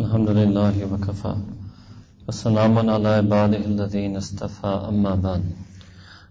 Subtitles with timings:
[0.00, 1.34] الحمد لله وكفى
[2.26, 5.42] والسلام على عباده الذين استفى أما بعد.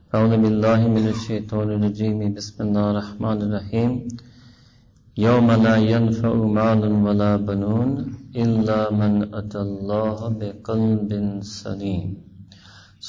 [0.10, 3.92] فأعوذ بالله من الشيطان الرجيم بسم الله الرحمن الرحيم
[5.28, 7.90] يوم لا ينفع مال ولا بنون
[8.44, 11.09] إلا من أتى الله بقلب
[11.61, 12.07] سليم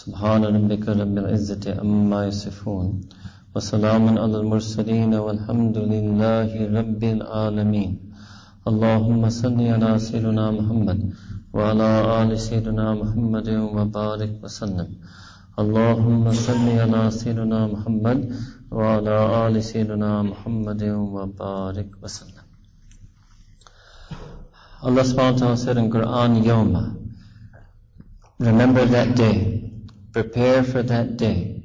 [0.00, 2.86] سبحان ربك رب العزة أما يصفون
[3.54, 8.09] وسلام على المرسلين والحمد لله رب العالمين
[8.68, 10.98] اللهم صل على سيدنا محمد
[11.52, 11.88] وعلى
[12.22, 14.88] آل سيدنا محمد وبارك وسلم
[15.58, 18.18] اللهم صل على سيدنا محمد
[18.70, 20.82] وعلى آل سيدنا محمد
[21.14, 22.44] وبارك وسلم
[24.82, 26.96] Allah subhanahu wa ta'ala said in Quran, Yawma.
[28.40, 29.68] Remember that day.
[30.12, 31.60] Prepare for that day.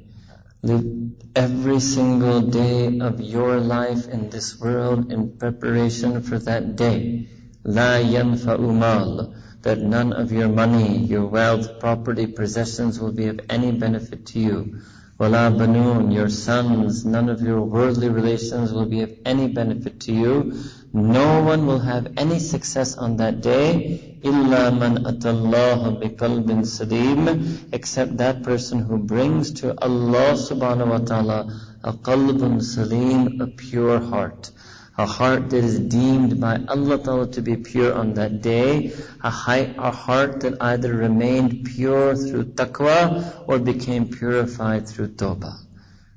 [1.36, 7.28] Every single day of your life in this world in preparation for that day.
[7.62, 9.34] La yanfa'u mal.
[9.60, 14.38] That none of your money, your wealth, property, possessions will be of any benefit to
[14.38, 14.80] you.
[15.18, 20.12] Wala banoon, your sons, none of your worldly relations will be of any benefit to
[20.12, 20.54] you.
[20.92, 27.28] No one will have any success on that day, illa man atallaha biqalbin salim,
[27.72, 31.38] except that person who brings to Allah subhanahu wa ta'ala
[31.84, 34.50] a qalbun salim, a pure heart.
[34.98, 38.94] A heart that is deemed by Allah Ta'ala to be pure on that day.
[39.22, 45.58] A, high, a heart that either remained pure through taqwa or became purified through tawbah.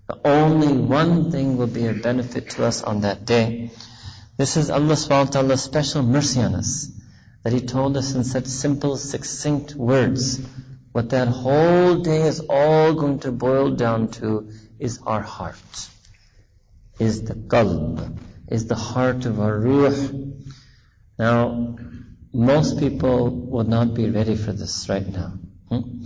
[0.08, 3.72] But only one thing will be a benefit to us on that day.
[4.38, 6.90] This is Allah subhanahu wa ta'ala's special mercy on us.
[7.44, 10.40] That He told us in such simple, succinct words.
[10.92, 15.90] What that whole day is all going to boil down to is our heart.
[17.00, 20.10] Is the qalb is the heart of our ruh.
[21.18, 21.78] Now,
[22.34, 25.34] most people would not be ready for this right now.
[25.70, 26.06] Hmm?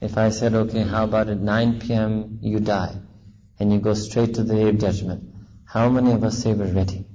[0.00, 2.38] If I said, okay, how about at 9 p.m.
[2.42, 2.94] you die,
[3.58, 5.34] and you go straight to the day of judgment,
[5.64, 7.06] how many of us say we're ready?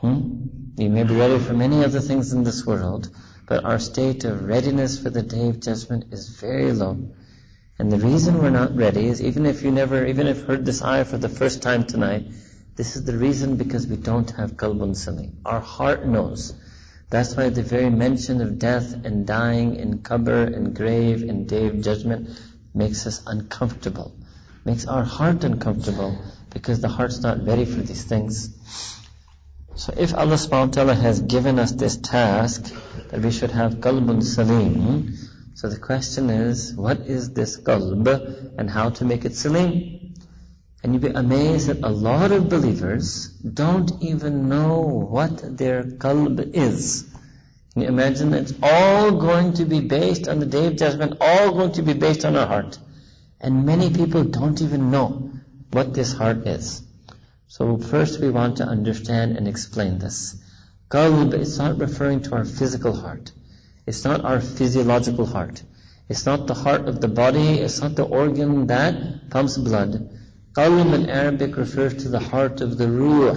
[0.00, 0.46] Hmm?
[0.78, 3.10] You may be ready for many other things in this world,
[3.46, 6.96] but our state of readiness for the day of judgment is very low.
[7.80, 10.80] And the reason we're not ready is even if you never, even if heard this
[10.80, 12.28] ayah for the first time tonight,
[12.76, 15.38] this is the reason because we don't have qalbun salim.
[15.44, 16.54] Our heart knows.
[17.10, 21.66] That's why the very mention of death and dying in qabr and grave and day
[21.66, 22.40] of judgment
[22.72, 24.14] makes us uncomfortable.
[24.64, 26.16] Makes our heart uncomfortable
[26.50, 28.54] because the heart's not ready for these things.
[29.78, 32.74] So if Allah subhanahu wa ta'ala has given us this task
[33.10, 35.14] that we should have qalbun salim,
[35.54, 38.08] so the question is, what is this qalb
[38.58, 40.14] and how to make it salim?
[40.82, 43.28] And you'll be amazed that a lot of believers
[43.60, 47.06] don't even know what their qalb is.
[47.72, 48.34] Can you imagine?
[48.34, 51.92] It's all going to be based on the day of judgment, all going to be
[51.92, 52.80] based on our heart.
[53.40, 55.30] And many people don't even know
[55.70, 56.82] what this heart is.
[57.50, 60.36] So first we want to understand and explain this.
[60.90, 63.32] Qalb is not referring to our physical heart.
[63.86, 65.62] It's not our physiological heart.
[66.10, 67.58] It's not the heart of the body.
[67.60, 70.10] It's not the organ that pumps blood.
[70.52, 73.34] Qalb in Arabic refers to the heart of the ruh.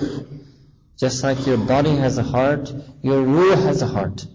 [0.97, 4.25] Just like your body has a heart, your ruh has a heart.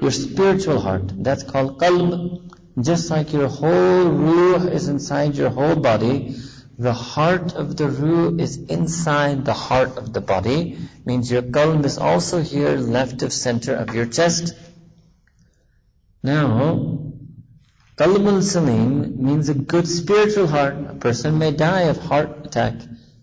[0.00, 1.12] Your spiritual heart.
[1.22, 2.50] That's called qalb.
[2.80, 6.34] Just like your whole ruh is inside your whole body,
[6.78, 10.78] the heart of the ruh is inside the heart of the body.
[11.04, 14.54] Means your qalb is also here left of center of your chest.
[16.22, 17.12] Now,
[17.96, 20.74] Qalbun Salim means a good spiritual heart.
[20.88, 22.74] A person may die of heart attack.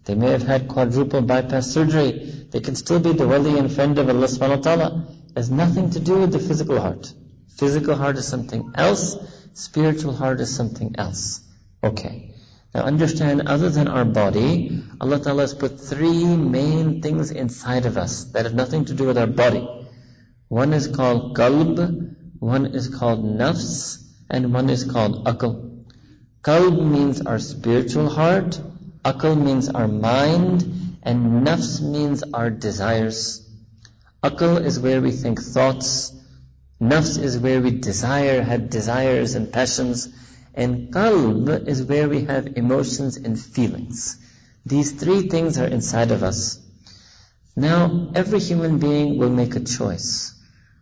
[0.06, 2.46] They may have had quadruple bypass surgery.
[2.52, 5.08] They can still be the wali and friend of Allah subhanahu wa ta'ala.
[5.30, 7.12] It has nothing to do with the physical heart.
[7.58, 9.18] Physical heart is something else.
[9.54, 11.42] Spiritual heart is something else.
[11.84, 12.29] Okay.
[12.74, 17.98] Now understand, other than our body, Allah Ta'ala has put three main things inside of
[17.98, 19.68] us that have nothing to do with our body.
[20.50, 25.84] One is called qalb, one is called nafs, and one is called akal.
[26.44, 28.62] Qalb means our spiritual heart,
[29.04, 33.50] akal means our mind, and nafs means our desires.
[34.24, 36.14] Akal is where we think thoughts,
[36.80, 40.08] nafs is where we desire, have desires and passions,
[40.64, 44.18] and qalb is where we have emotions and feelings.
[44.66, 46.60] These three things are inside of us.
[47.56, 50.34] Now, every human being will make a choice.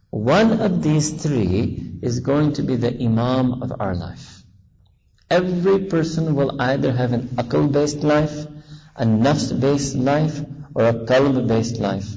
[0.09, 4.41] One of these three is going to be the imam of our life.
[5.29, 8.47] Every person will either have an akal-based life,
[8.95, 10.43] a nafs-based life,
[10.73, 12.07] or a qalb-based life.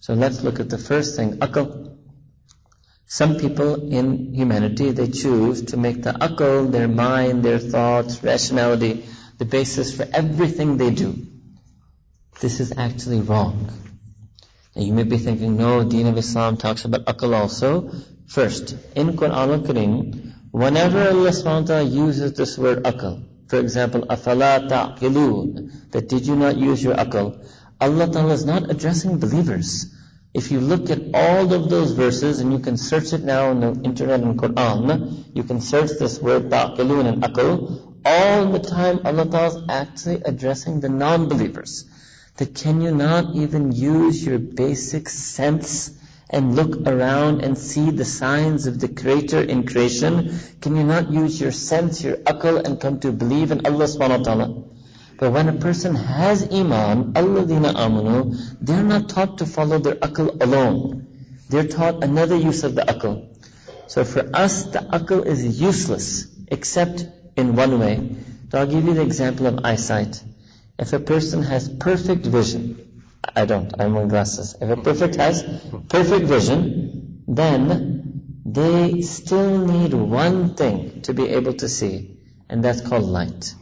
[0.00, 1.85] So let's look at the first thing, akal.
[3.08, 9.04] Some people in humanity, they choose to make the akal, their mind, their thoughts, rationality,
[9.38, 11.26] the basis for everything they do.
[12.40, 13.70] This is actually wrong.
[14.74, 17.90] Now you may be thinking, no, Deen of Islam talks about akal also.
[18.26, 25.92] First, in Quran al-Kareem, whenever Allah subhanahu uses this word akal, for example, afala ta'qilun,
[25.92, 27.46] that did you not use your akal,
[27.80, 29.94] Allah Ta'ala is not addressing believers.
[30.36, 33.60] If you look at all of those verses, and you can search it now on
[33.60, 39.00] the internet and Quran, you can search this word ta'qilun and akal, all the time
[39.06, 41.86] Allah Ta'ala is actually addressing the non-believers.
[42.36, 45.90] That can you not even use your basic sense
[46.28, 50.38] and look around and see the signs of the Creator in creation?
[50.60, 54.18] Can you not use your sense, your akal, and come to believe in Allah subhanahu
[54.18, 54.75] wa ta'ala?
[55.18, 60.42] But when a person has iman, alladina amanu, they're not taught to follow their akal
[60.42, 61.06] alone.
[61.48, 63.28] They're taught another use of the akal.
[63.86, 68.16] So for us, the akal is useless, except in one way.
[68.50, 70.22] So I'll give you the example of eyesight.
[70.78, 73.02] If a person has perfect vision,
[73.34, 74.54] I don't, I'm wearing glasses.
[74.60, 75.42] If a perfect has
[75.88, 82.80] perfect vision, then they still need one thing to be able to see, and that's
[82.80, 83.54] called light.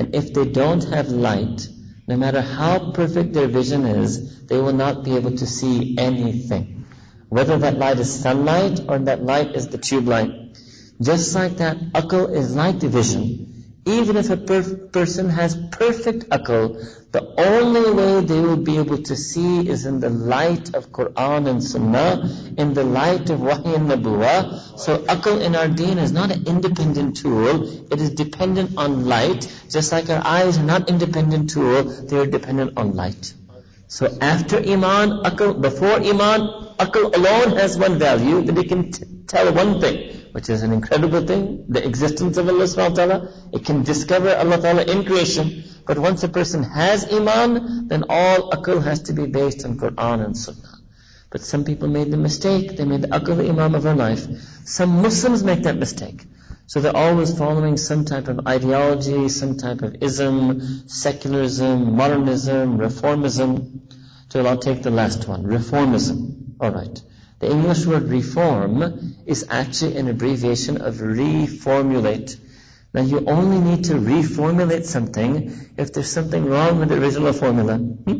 [0.00, 1.68] And if they don't have light,
[2.08, 6.86] no matter how perfect their vision is, they will not be able to see anything.
[7.28, 10.30] Whether that light is sunlight or that light is the tube light.
[11.02, 13.49] Just like that, akal is like vision.
[13.86, 18.98] Even if a per- person has perfect akal, the only way they will be able
[19.02, 22.28] to see is in the light of Quran and Sunnah,
[22.58, 24.78] in the light of Wahy and Nabuwa.
[24.78, 29.50] So akal in our deen is not an independent tool, it is dependent on light,
[29.70, 33.32] just like our eyes are not independent tool, they are dependent on light.
[33.88, 39.04] So after Iman, akal, before Iman, akal alone has one value, that it can t-
[39.26, 43.32] tell one thing which is an incredible thing, the existence of Allah subhanahu wa ta'ala.
[43.52, 45.64] It can discover Allah ta'ala in creation.
[45.86, 50.24] But once a person has iman, then all akal has to be based on Quran
[50.24, 50.78] and Sunnah.
[51.30, 54.26] But some people made the mistake, they made the akal imam of their life.
[54.64, 56.24] Some Muslims make that mistake.
[56.66, 63.80] So they're always following some type of ideology, some type of ism, secularism, modernism, reformism.
[64.28, 66.60] So I'll take the last one, reformism.
[66.60, 67.02] Alright.
[67.40, 72.38] The English word reform is actually an abbreviation of reformulate.
[72.92, 77.78] Now you only need to reformulate something if there's something wrong with the original formula.
[77.78, 78.18] Hmm?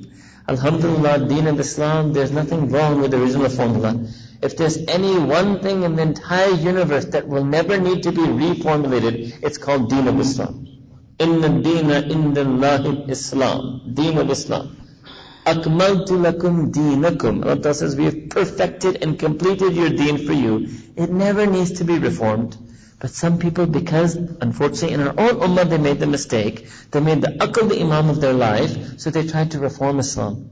[0.49, 4.07] Alhamdulillah, Deen of Islam, there's nothing wrong with the original formula.
[4.43, 8.23] If there's any one thing in the entire universe that will never need to be
[8.23, 10.67] reformulated, it's called Deen of Islam.
[11.19, 13.83] Inna Deena Inda Islam.
[13.93, 14.80] Deen of Islam.
[15.53, 17.45] Akmaltu lakum.
[17.47, 20.69] Allah says, we have perfected and completed your deen for you.
[20.97, 22.57] It never needs to be reformed.
[23.01, 27.23] But some people, because unfortunately in our own ummah they made the mistake, they made
[27.23, 30.51] the akal the imam of their life, so they tried to reform Islam.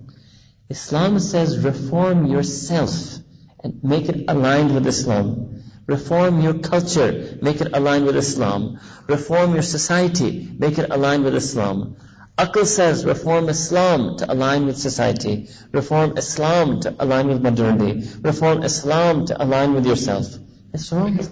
[0.70, 3.18] Islam says reform yourself
[3.62, 5.62] and make it aligned with Islam.
[5.86, 8.80] Reform your culture, make it aligned with Islam.
[9.06, 11.96] Reform your society, make it aligned with Islam.
[12.38, 15.48] Akal says reform Islam to align with society.
[15.72, 18.08] Reform Islam to align with modernity.
[18.20, 20.26] Reform Islam to align with yourself.
[20.72, 21.18] It's wrong.
[21.18, 21.28] It's.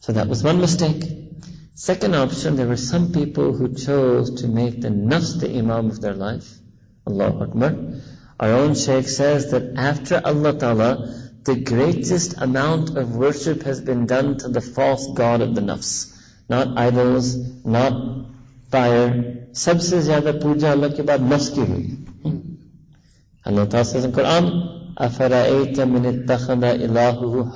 [0.00, 1.04] So that was one mistake.
[1.74, 6.00] Second option, there were some people who chose to make the nafs the imam of
[6.00, 6.48] their life.
[7.06, 7.76] Allahu Akbar.
[8.40, 14.06] Our own Shaykh says that after Allah Ta'ala, the greatest amount of worship has been
[14.06, 16.16] done to the false god of the nafs.
[16.48, 18.26] Not idols, not
[18.70, 21.84] fire, सबसे ज्यादा पूजा अल्लाह के बाद नफ्स की हुई।
[23.46, 24.44] अल्लाह ताला कुरान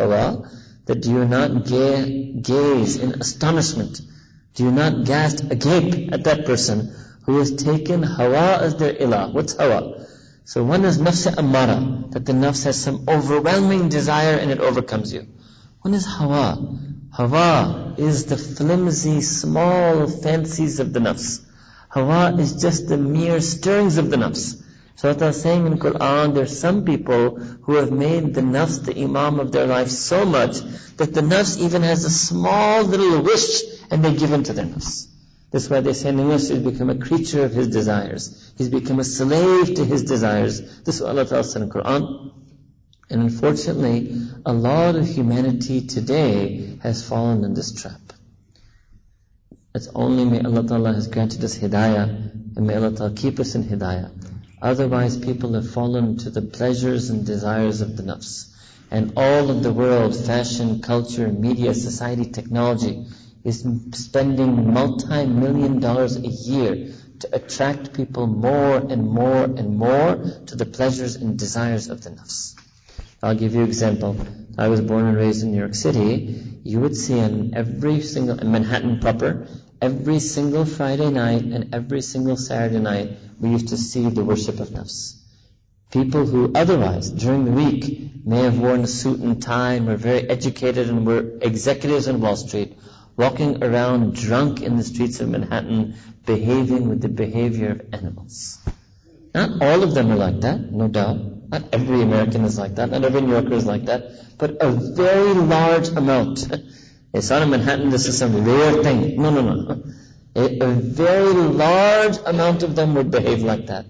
[0.00, 0.42] हवा?
[0.86, 1.64] That do you not
[2.48, 4.00] gaze in astonishment?
[4.54, 9.32] Do you not gasp agape at that person who has taken hawa as their ilah?
[9.32, 10.06] What's hawa?
[10.44, 15.12] So one is nafs amara that the nafs has some overwhelming desire and it overcomes
[15.12, 15.26] you.
[15.82, 16.56] One is hawa.
[17.10, 21.40] Hawa is the flimsy small fancies of the nafs.
[21.96, 24.62] Hawa is just the mere stirrings of the nafs.
[24.96, 28.84] So Allah is saying in Quran, there are some people who have made the nafs
[28.84, 30.58] the imam of their life so much
[30.98, 34.66] that the nafs even has a small little wish and they give in to their
[34.66, 35.06] nafs.
[35.52, 38.52] That's why they say the nafs has become a creature of his desires.
[38.58, 40.60] He's become a slave to his desires.
[40.82, 42.30] This is what Allah said in Quran.
[43.08, 48.05] And unfortunately, a lot of humanity today has fallen in this trap.
[49.76, 53.54] It's only may Allah Ta'ala has granted us hidayah and may Allah Ta'ala keep us
[53.54, 54.11] in hidayah.
[54.62, 58.54] Otherwise people have fallen to the pleasures and desires of the nafs.
[58.90, 63.04] And all of the world, fashion, culture, media, society, technology,
[63.45, 70.16] is spending multi-million dollars a year to attract people more and more and more
[70.47, 72.54] to the pleasures and desires of the nafs.
[73.23, 74.16] I'll give you an example.
[74.56, 76.42] I was born and raised in New York City.
[76.64, 79.47] You would see in every single, in Manhattan proper,
[79.80, 84.61] every single Friday night and every single Saturday night, we used to see the worship
[84.61, 85.21] of nafs.
[85.90, 89.97] People who otherwise, during the week, may have worn a suit and tie and were
[89.97, 92.76] very educated and were executives on Wall Street,
[93.16, 95.95] walking around drunk in the streets of Manhattan,
[96.26, 98.59] behaving with the behavior of animals.
[99.33, 101.18] Not all of them are like that, no doubt.
[101.49, 104.71] Not every American is like that, not every New Yorker is like that, but a
[104.71, 106.49] very large amount.
[107.16, 109.20] It's not in Manhattan, this is some rare thing.
[109.20, 109.82] No, no, no.
[110.35, 113.87] A, a very large amount of them would behave like that.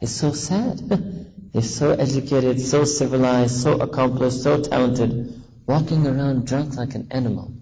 [0.00, 0.78] It's so sad.
[1.52, 7.52] They're so educated, so civilized, so accomplished, so talented, walking around drunk like an animal.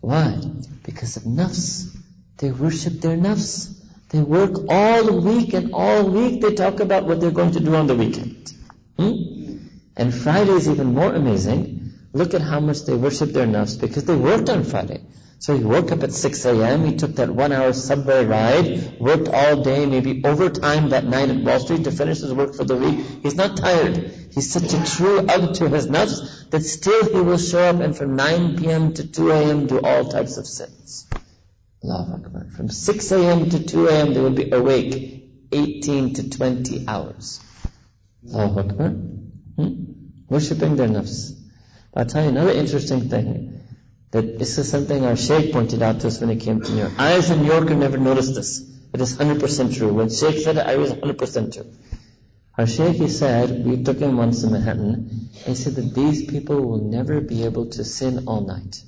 [0.00, 0.38] Why?
[0.84, 1.96] Because of nafs.
[2.36, 3.74] They worship their nafs.
[4.10, 7.74] They work all week and all week they talk about what they're going to do
[7.74, 8.52] on the weekend.
[8.96, 9.66] Hmm?
[9.96, 11.87] And Friday is even more amazing.
[12.12, 15.02] Look at how much they worship their nafs because they worked on Friday.
[15.40, 19.28] So he woke up at 6 a.m., he took that one hour subway ride, worked
[19.28, 22.76] all day, maybe overtime that night at Wall Street to finish his work for the
[22.76, 23.06] week.
[23.22, 23.98] He's not tired.
[24.32, 27.96] He's such a true abd to his nafs that still he will show up and
[27.96, 28.94] from 9 p.m.
[28.94, 29.66] to 2 a.m.
[29.68, 31.06] do all types of sins.
[31.84, 32.46] Allahu Akbar.
[32.56, 33.50] From 6 a.m.
[33.50, 34.14] to 2 a.m.
[34.14, 37.40] they will be awake 18 to 20 hours.
[38.34, 38.88] Allahu Akbar.
[38.88, 39.74] Hmm?
[40.28, 41.37] Worshipping their nafs.
[41.98, 43.60] I'll tell you another interesting thing.
[44.12, 46.82] That this is something our Sheikh pointed out to us when he came to New
[46.82, 46.92] York.
[46.96, 48.60] I as a New Yorker never noticed this.
[48.94, 49.92] It is 100% true.
[49.92, 51.66] When Sheikh said it, I was 100% true.
[52.56, 56.60] Our Sheikh, he said, we took him once in Manhattan, he said that these people
[56.60, 58.82] will never be able to sin all night.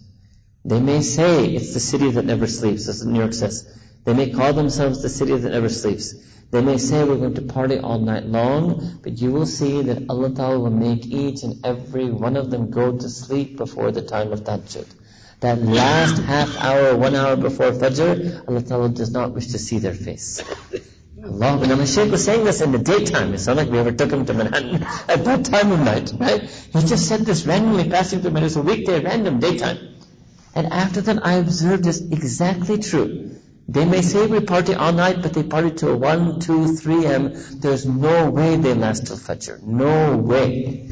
[0.65, 3.77] They may say it's the city that never sleeps, as New York says.
[4.05, 6.15] They may call themselves the city that never sleeps.
[6.51, 10.07] They may say we're going to party all night long, but you will see that
[10.09, 14.03] Allah Ta'ala will make each and every one of them go to sleep before the
[14.03, 14.87] time of Tahajjud.
[15.41, 19.79] That last half hour, one hour before Fajr, Allah Ta'ala does not wish to see
[19.79, 20.43] their face.
[21.25, 23.33] Allah, now my Shaykh was saying this in the daytime.
[23.33, 26.43] It's not like we ever took him to Manhattan at that time of night, right?
[26.43, 28.47] He just said this randomly passing through Manhattan.
[28.47, 29.79] It's a weekday, random daytime.
[30.55, 33.37] And after that I observed this exactly true.
[33.73, 37.33] They may say we party all night, but they party till 1, 2, 3 a.m.
[37.61, 39.63] There's no way they last till Fajr.
[39.63, 40.91] No way.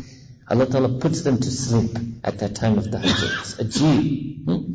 [0.48, 3.22] Allah Ta'ala puts them to sleep at that time of the Hajj.
[3.40, 4.44] It's ajib.
[4.44, 4.74] Hmm?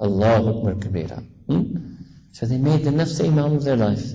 [0.00, 1.24] Allahu Akbar Kabira.
[1.48, 1.94] Hmm?
[2.30, 4.06] So they made the nafs imam of their life.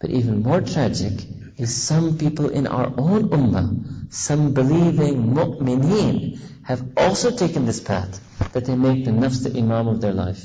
[0.00, 1.24] But even more tragic
[1.56, 8.20] is some people in our own ummah, some believing mu'mineen, have also taken this path,
[8.54, 10.44] that they make the nafs the imam of their life.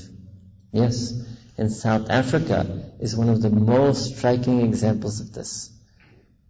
[0.72, 1.14] Yes,
[1.58, 5.72] in South Africa is one of the most striking examples of this.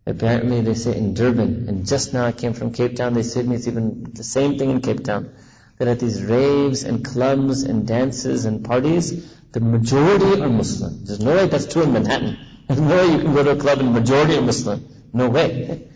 [0.07, 3.47] Apparently they say in Durban, and just now I came from Cape Town, they said
[3.47, 5.35] me it's even the same thing in Cape Town,
[5.77, 11.05] that at these raves and clubs and dances and parties, the majority are Muslim.
[11.05, 12.37] There's no way that's true in Manhattan.
[12.67, 14.87] There's no way you can go to a club and majority are Muslim.
[15.13, 15.87] No way.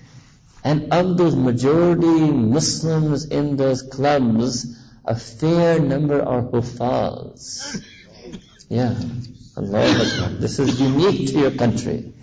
[0.64, 7.84] And of those majority Muslims in those clubs, a fair number are Hufaz.
[8.70, 8.96] Yeah.
[9.58, 12.14] Allah This is unique to your country.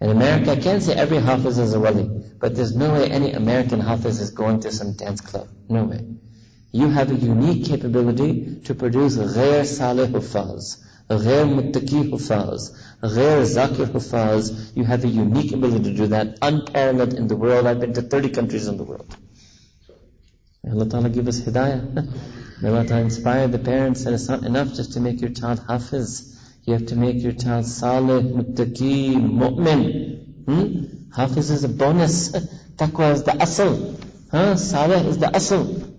[0.00, 2.08] In America, I can't say every Hafiz is a wali,
[2.38, 5.48] but there's no way any American Hafiz is going to some dance club.
[5.68, 6.06] No way.
[6.72, 12.70] You have a unique capability to produce ghair salih hufaz, ghair muttaqi hufaz,
[13.02, 14.74] ghair zakir hufaz.
[14.76, 17.66] You have a unique ability to do that, unparalleled in the world.
[17.66, 19.16] I've been to 30 countries in the world.
[20.64, 22.38] May Allah Ta'ala give us hidayah.
[22.62, 25.60] May Allah Ta'ala inspire the parents that it's not enough just to make your child
[25.68, 26.38] hafiz.
[26.64, 30.44] You have to make your child salih, muttaqi, mu'min.
[30.44, 31.10] Hmm?
[31.12, 32.30] Hafiz is a bonus.
[32.76, 34.00] Taqwa is the asl.
[34.30, 34.54] Huh?
[34.54, 35.92] Salih is the asl.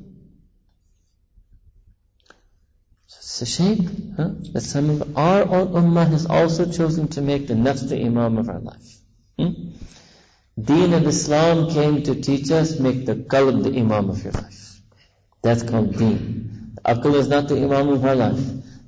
[3.42, 4.30] A shame huh?
[4.54, 8.38] that some of our own ummah has also chosen to make the nafs the imam
[8.38, 8.96] of our life.
[9.38, 9.52] Hmm?
[10.58, 14.80] Deen of Islam came to teach us, make the qalb the imam of your life.
[15.42, 16.43] That's called deen.
[16.86, 18.40] Aql is not the imam of our life.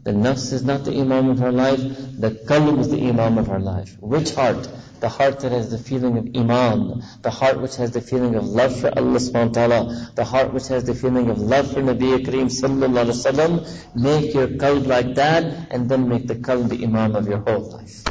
[0.04, 3.50] The nafs is not the imam of our life, the qalb is the imam of
[3.50, 3.98] our life.
[4.00, 4.68] Which heart?
[5.00, 8.46] The heart that has the feeling of iman, the heart which has the feeling of
[8.46, 11.82] love for Allah subhanahu wa ta'ala, the heart which has the feeling of love for
[11.82, 13.96] Nabi Kareem sallallahu alayhi wa sallam.
[13.96, 17.72] Make your qalb like that, and then make the qalb the imam of your whole
[17.72, 18.04] life.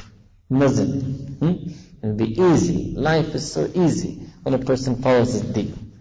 [0.50, 0.86] Nazil.
[0.92, 1.54] Hmm?
[2.02, 2.94] It'll be easy.
[2.96, 5.92] Life is so easy when a person follows his deen.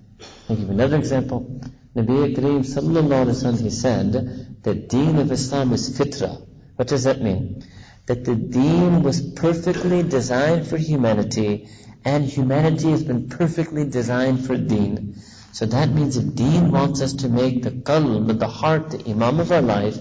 [0.50, 1.62] I'll give another example.
[1.96, 6.44] Nabi Kareem sallallahu he said that deen of Islam is fitra.
[6.76, 7.64] What does that mean?
[8.08, 11.70] That the deen was perfectly designed for humanity
[12.04, 15.22] and humanity has been perfectly designed for deen.
[15.52, 19.40] So that means if deen wants us to make the qalb, the heart, the imam
[19.40, 19.98] of our life,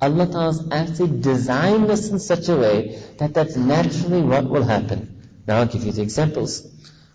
[0.00, 5.42] Allah has actually designed us in such a way that that's naturally what will happen.
[5.46, 6.66] Now I'll give you the examples.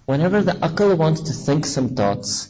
[0.06, 2.48] Whenever the akal wants to think some thoughts,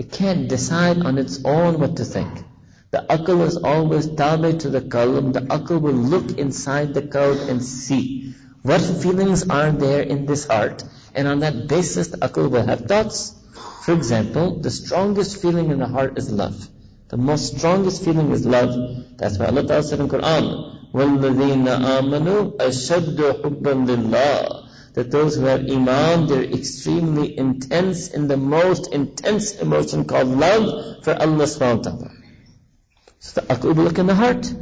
[0.00, 2.44] it can't decide on its own what to think.
[2.90, 5.32] The akal is always tabi to the qalb.
[5.32, 10.46] The akal will look inside the qalb and see what feelings are there in this
[10.46, 10.84] heart.
[11.14, 13.34] And on that basis, the akal will have thoughts.
[13.84, 16.68] For example, the strongest feeling in the heart is love.
[17.08, 18.74] The most strongest feeling is love.
[19.16, 25.45] That's why Allah Ta'ala said in Quran, وَالَّذِينَ آمَنُوا أَشَدُّ حُبًّا لِلَّهِ that those who
[25.45, 31.77] have iman, they're extremely intense in the most intense emotion called love for Allah subhanahu
[31.77, 32.11] wa ta'ala.
[33.19, 34.53] So the aql will look in the heart.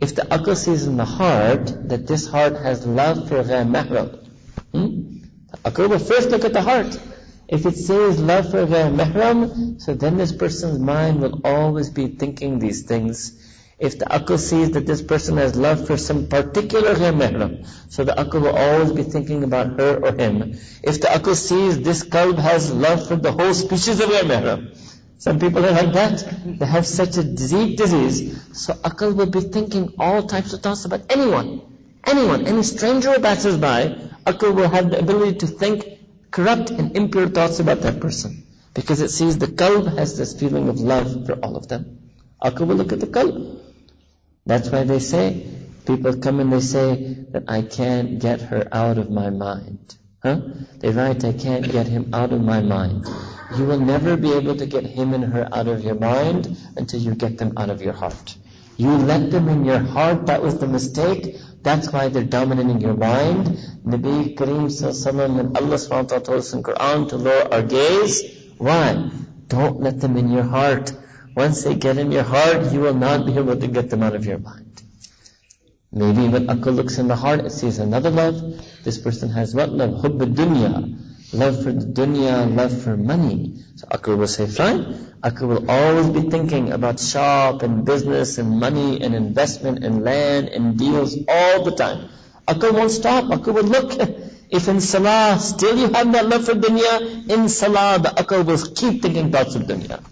[0.00, 4.24] If the aql sees in the heart that this heart has love for ghair mahram,
[4.72, 5.22] hmm?
[5.50, 7.00] the aql will first look at the heart.
[7.48, 12.06] If it says love for ghair mahram, so then this person's mind will always be
[12.06, 13.41] thinking these things
[13.78, 18.04] if the akal sees that this person has love for some particular mahram, eh, so
[18.04, 20.54] the akal will always be thinking about her or him.
[20.82, 24.78] If the akal sees this qalb has love for the whole species of mahram, eh,
[25.18, 26.58] some people are like that.
[26.58, 28.20] They have such a deep disease.
[28.52, 31.60] So akal will be thinking all types of thoughts about anyone.
[32.04, 35.84] Anyone, any stranger who passes by, akal will have the ability to think
[36.32, 38.46] corrupt and impure thoughts about that person.
[38.74, 42.10] Because it sees the qalb has this feeling of love for all of them.
[42.42, 43.61] Akal will look at the qalb.
[44.44, 45.46] That's why they say,
[45.86, 49.96] people come and they say that I can't get her out of my mind.
[50.22, 50.40] Huh?
[50.78, 53.06] They write, I can't get him out of my mind.
[53.56, 57.00] You will never be able to get him and her out of your mind until
[57.00, 58.36] you get them out of your heart.
[58.76, 61.36] You let them in your heart, that was the mistake.
[61.62, 63.46] That's why they're dominating your mind.
[63.86, 68.22] Nabi Kareem Sallallahu and Allah SWT told us in Quran to lower our gaze.
[68.58, 69.10] Why?
[69.48, 70.92] Don't let them in your heart.
[71.34, 74.14] Once they get in your heart, you will not be able to get them out
[74.14, 74.82] of your mind.
[75.90, 78.36] Maybe when akal looks in the heart, it sees another love.
[78.82, 80.00] This person has what love?
[80.00, 80.98] Hubb dunya.
[81.34, 83.62] Love for the dunya, love for money.
[83.76, 84.84] So akal will say, fine.
[85.22, 90.48] Akal will always be thinking about shop and business and money and investment and land
[90.48, 92.10] and deals all the time.
[92.46, 93.24] Akal won't stop.
[93.24, 93.92] Akal will look.
[94.50, 98.58] If in salah still you have that love for dunya, in salah the akal will
[98.74, 100.02] keep thinking thoughts of dunya.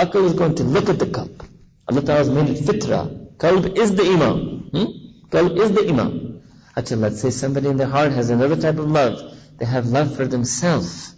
[0.00, 1.46] Akal is going to look at the qalb.
[1.86, 3.36] Allah Ta'ala has made it fitra.
[3.36, 4.70] Qalb is the imam.
[4.72, 4.86] Hmm?
[5.28, 6.42] Qalb is the imam.
[6.74, 9.20] Actually, let's say somebody in their heart has another type of love.
[9.58, 11.14] They have love for themselves.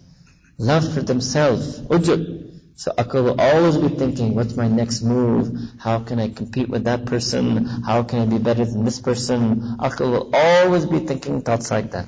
[0.57, 1.79] Love for themselves.
[1.79, 2.59] Ujub.
[2.75, 5.57] So Akal will always be thinking, what's my next move?
[5.79, 7.65] How can I compete with that person?
[7.65, 9.77] How can I be better than this person?
[9.77, 12.07] Akal will always be thinking thoughts like that.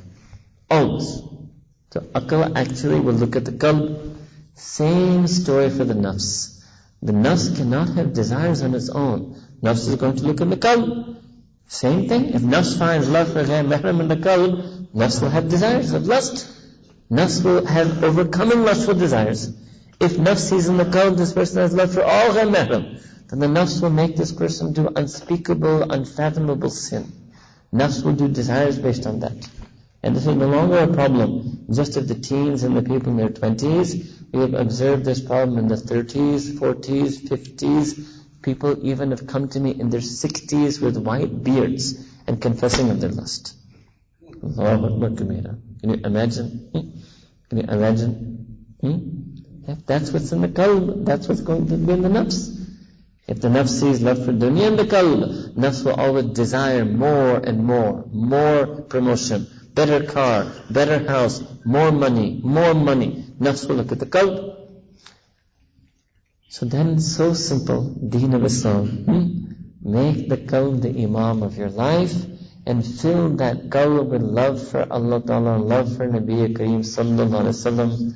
[0.70, 1.22] Always.
[1.94, 4.18] So Akal actually will look at the qalb.
[4.56, 6.55] Same story for the nafs.
[7.06, 9.40] The nafs cannot have desires on its own.
[9.62, 11.18] Nafs is going to look in the qalb.
[11.68, 12.30] Same thing.
[12.34, 16.08] If nafs finds love for ghayr mahram in the qalb, nafs will have desires of
[16.08, 16.52] lust.
[17.12, 19.50] Nafs will have overcoming lustful desires.
[20.00, 23.38] If nafs sees in the qalb this person has love for all ghayr mahram, then
[23.40, 27.14] the nafs will make this person do unspeakable, unfathomable sin.
[27.72, 29.48] Nafs will do desires based on that.
[30.02, 33.18] And this is no longer a problem just of the teens and the people in
[33.18, 34.24] their twenties.
[34.36, 38.06] We have observed this problem in the 30s, 40s, 50s.
[38.42, 43.00] People even have come to me in their 60s with white beards and confessing of
[43.00, 43.56] their lust.
[44.42, 44.52] Can
[45.84, 46.70] you imagine?
[47.50, 48.12] Can you imagine?
[48.82, 48.98] Hmm?
[49.88, 52.62] that's what's in the qalb, that's what's going to be in the nafs.
[53.28, 57.38] If the nafs sees love for dunya and the qalb, nafs will always desire more
[57.38, 63.26] and more, more promotion, better car, better house, more money, more money.
[63.40, 64.56] Nafs will look at the qalb.
[66.50, 67.82] So then, so simple,
[68.16, 68.88] deen of Islam.
[69.10, 69.92] Hmm?
[69.96, 72.16] Make the qalb the imam of your life
[72.66, 77.58] and fill that qalb with love for Allah Ta'ala, love for Nabi Kareem Sallallahu Alaihi
[77.60, 78.14] Wasallam.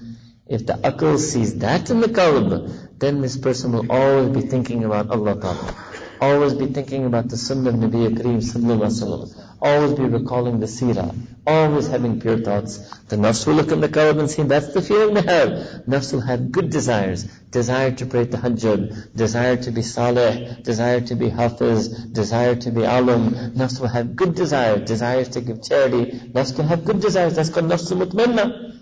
[0.47, 4.83] If the akal sees that in the qalb, then this person will always be thinking
[4.85, 5.75] about Allah Ta'ala.
[6.21, 9.45] Always be thinking about the sunnah of Nabi Kareem.
[9.61, 11.15] Always be recalling the seerah.
[11.47, 12.77] Always having pure thoughts.
[13.05, 15.49] The nafs will look in the qalb and see that's the feeling they have.
[15.87, 17.23] Nafs will have good desires.
[17.23, 19.15] Desire to pray the tahajjud.
[19.15, 20.61] Desire to be salih.
[20.61, 21.87] Desire to be hafiz.
[21.87, 23.29] Desire to be alim.
[23.51, 24.85] Nafs will have good desires.
[24.87, 26.19] Desires to give charity.
[26.33, 27.37] Nafs will have good desires.
[27.37, 28.77] That's called nafs mutmainna.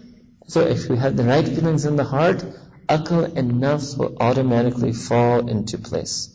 [0.47, 2.43] So if we have the right feelings in the heart,
[2.89, 6.33] akal and nafs will automatically fall into place.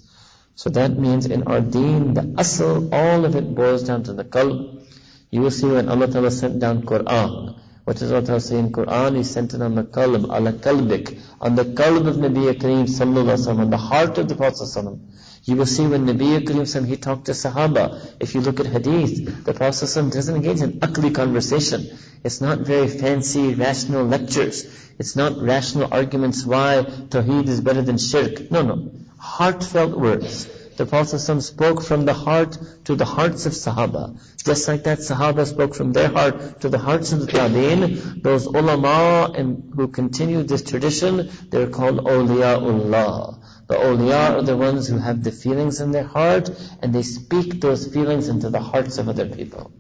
[0.55, 4.25] So that means in our deen, the asl, all of it boils down to the
[4.25, 4.87] qalb.
[5.31, 7.59] You will see when Allah Ta'ala sent down Quran.
[7.85, 9.17] What does Allah Ta'ala say in Quran?
[9.17, 13.25] He sent it on the qalb, ala qalbik, on the qalb of Nabi Kareem sallallahu
[13.25, 15.01] alaihi wasallam, on the heart of the Prophet sallallahu
[15.45, 19.45] you will see when Nabi Kareem he talked to Sahaba, if you look at Hadith,
[19.45, 19.81] the Prophet
[20.13, 21.99] doesn't engage in ugly conversation.
[22.23, 24.65] It's not very fancy, rational lectures.
[25.01, 28.53] It's not rational arguments why Tawheed is better than Shirk.
[28.53, 28.93] No, no.
[29.23, 30.49] Heartfelt words.
[30.77, 34.19] The Prophet spoke from the heart to the hearts of Sahaba.
[34.45, 38.47] Just like that Sahaba spoke from their heart to the hearts of the Tabi'in, those
[38.47, 39.33] ulama
[39.77, 43.39] who continue this tradition, they're called awliyaullah.
[43.69, 47.61] The awliya are the ones who have the feelings in their heart and they speak
[47.61, 49.71] those feelings into the hearts of other people.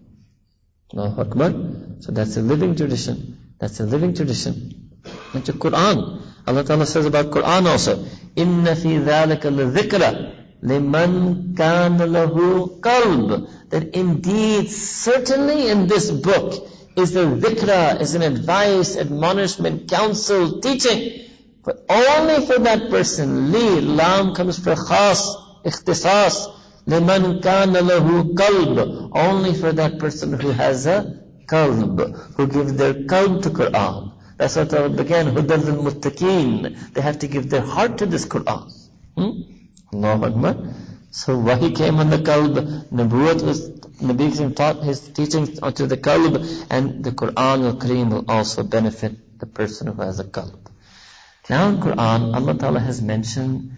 [0.94, 1.52] Allahu Akbar.
[2.00, 3.54] So that's a living tradition.
[3.58, 4.90] That's a living tradition.
[5.32, 6.31] That's the Quran.
[6.45, 8.05] Allah Ta'ala says about Quran also,
[8.35, 10.33] إِنَّ فِي ذَلِكَ لَذِكْرَ
[10.63, 18.23] لِمَنْ كَانَ لَهُ قَلْبٌ That indeed, certainly in this book, is a dhikra, is an
[18.23, 21.27] advice, admonishment, counsel, teaching
[21.67, 23.51] but only for that person.
[23.51, 25.21] Li, lam comes for khas,
[25.65, 26.35] ikhtisas.
[26.85, 29.09] Liman kana lahu qalb.
[29.11, 31.99] Only for that person who has a qalb,
[32.37, 34.10] who gives their qalb to Quran.
[34.42, 36.94] that's what I began, hudal al-muttaqeen.
[36.94, 38.72] They have to give their heart to this Quran.
[39.16, 39.42] Hmm?
[39.92, 40.56] Allahu Akbar.
[41.12, 43.70] So wahi came on the qalb, Nabuwat was,
[44.08, 49.46] Nabi taught his teachings onto the qalb, and the Quran al-Kareem will also benefit the
[49.46, 50.58] person who has a qalb.
[51.48, 53.76] Now in Quran, Allah Ta'ala has mentioned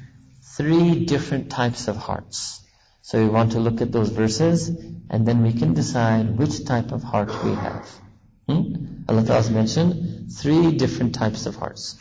[0.56, 2.62] three different types of hearts.
[3.02, 4.68] So we want to look at those verses
[5.10, 7.86] and then we can decide which type of heart we have.
[8.48, 8.62] Hmm?
[9.10, 11.96] Allah Ta'ala has mentioned three different types of hearts.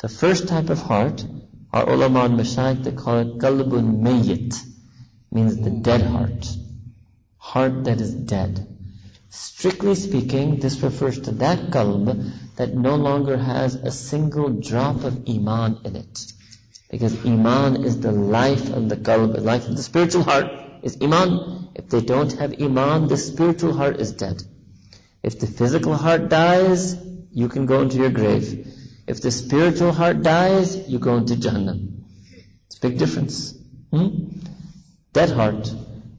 [0.00, 1.24] The first type of heart,
[1.72, 4.54] our ulama and mashayikh, they call it qalbun mayyit,
[5.32, 6.46] means the dead heart.
[7.38, 8.66] Heart that is dead.
[9.30, 15.28] Strictly speaking, this refers to that qalb that no longer has a single drop of
[15.28, 16.32] iman in it.
[16.90, 20.98] Because iman is the life of the qalb, the life of the spiritual heart is
[21.02, 21.70] iman.
[21.74, 24.42] If they don't have iman, the spiritual heart is dead.
[25.22, 26.94] If the physical heart dies,
[27.34, 28.66] you can go into your grave.
[29.06, 32.04] If the spiritual heart dies, you go into Jahannam.
[32.66, 33.54] It's a big difference.
[33.92, 34.08] Hmm?
[35.12, 35.72] Dead heart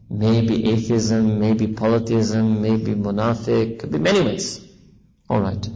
[0.10, 4.64] Maybe atheism, maybe polytheism, maybe munafiq, could be many ways.
[5.30, 5.68] Alright.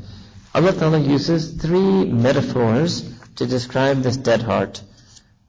[0.54, 4.82] Allah Ta'ala uses three metaphors to describe this dead heart.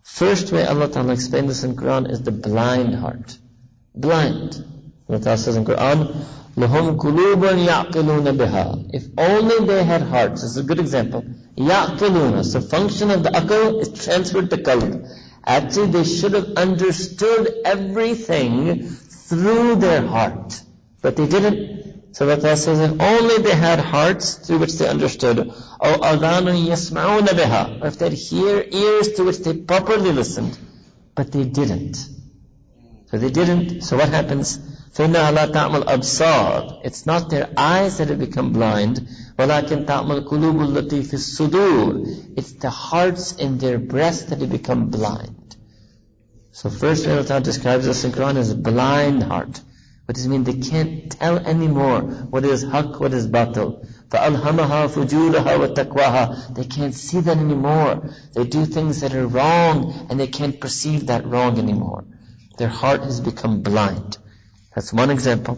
[0.03, 3.37] First way Allah Ta'ala explains this in Quran is the blind heart.
[3.95, 4.65] Blind.
[5.10, 6.26] Allah Ta'ala says in Quran,
[6.58, 10.42] لَهُمْ قُلُوبٌ يَعْقِلُونَ بِهَا If only they had hearts.
[10.42, 11.24] This is a good example.
[11.58, 15.08] يَعْقِلُونَ So function of the akal is transferred to qalb.
[15.46, 20.62] Actually, they should have understood everything through their heart.
[21.02, 22.16] But they didn't.
[22.16, 27.82] So Allah says, if only they had hearts through which they understood, or يَسْمَعُونَ بِهَا,
[27.82, 30.58] or if they had hear, ears to which they properly listened,
[31.14, 31.98] but they didn't.
[33.12, 33.82] So they didn't.
[33.82, 34.69] So what happens?
[34.93, 39.01] فإنها لا تعمل أبصار It's not their eyes that have become blind
[39.39, 44.91] ولكن تعمل قلوب التي في الصدور It's the hearts in their breasts that have become
[44.91, 45.57] blind
[46.53, 49.61] So first Allah describes us in Quran as a blind heart
[50.07, 50.43] What does it mean?
[50.43, 52.01] They can't tell anymore
[52.31, 58.11] what is haqq, what is batil فألهمها فجورها وتقواها They can't see that anymore.
[58.35, 62.05] They do things that are wrong and they can't perceive that wrong anymore.
[62.59, 64.19] Their heart has become blind.
[64.74, 65.58] That's one example.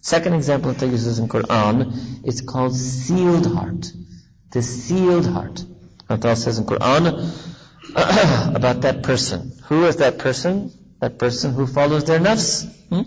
[0.00, 3.90] Second example that uses in Quran is called sealed heart.
[4.52, 5.64] The sealed heart.
[6.08, 7.06] Allah says in Quran
[8.54, 9.52] about that person.
[9.68, 10.72] Who is that person?
[11.00, 12.72] That person who follows their nafs.
[12.88, 13.02] Hmm?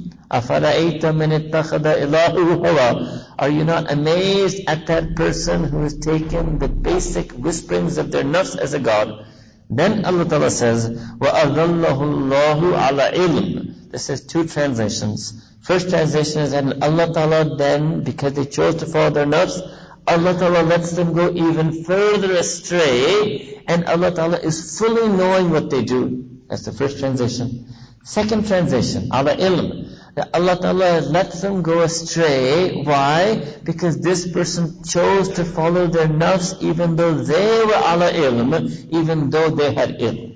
[3.40, 8.24] Are you not amazed at that person who has taken the basic whisperings of their
[8.24, 9.26] nafs as a God?
[9.70, 15.41] Then Allah Ta'ala says, وَأَذَلَّهُ اللَّهُ عَلَى عِلْمٍ this is two translations.
[15.63, 19.61] First translation is that Allah Ta'ala then, because they chose to follow their nafs,
[20.09, 25.71] Allah Ta'ala lets them go even further astray, and Allah Ta'ala is fully knowing what
[25.71, 26.41] they do.
[26.49, 27.73] That's the first translation.
[28.03, 29.97] Second translation, ala ilm.
[30.17, 32.83] That Allah Ta'ala lets them go astray.
[32.83, 33.61] Why?
[33.63, 39.31] Because this person chose to follow their nafs even though they were ala ilm, even
[39.31, 40.34] though they had ilm.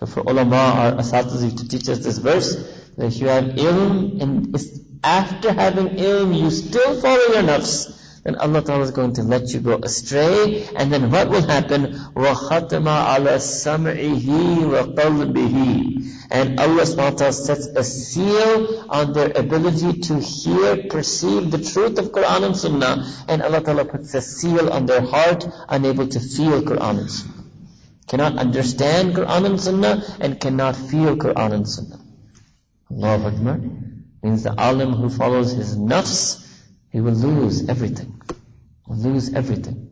[0.00, 2.54] So for ulama, our asatiz to teach us this verse,
[2.96, 4.56] that if you have ilm, and
[5.02, 7.92] after having ilm, you still follow your nafs,
[8.26, 11.92] then Allah Ta'ala is going to let you go astray, and then what will happen?
[12.14, 14.26] وَخَتَمَ عَلَى سَمْعِهِ
[14.96, 21.98] وَقَلْبِهِ And Allah SWT sets a seal on their ability to hear, perceive the truth
[21.98, 26.18] of Quran and Sunnah, and Allah Ta'ala puts a seal on their heart, unable to
[26.18, 27.39] feel Quran and Sunnah.
[28.07, 31.99] Cannot understand Quran and Sunnah, and cannot feel Quran and Sunnah.
[32.91, 33.59] Allahu Akbar.
[34.23, 36.47] Means the alim who follows his nafs,
[36.91, 38.21] he will lose everything.
[38.87, 39.89] Will lose everything.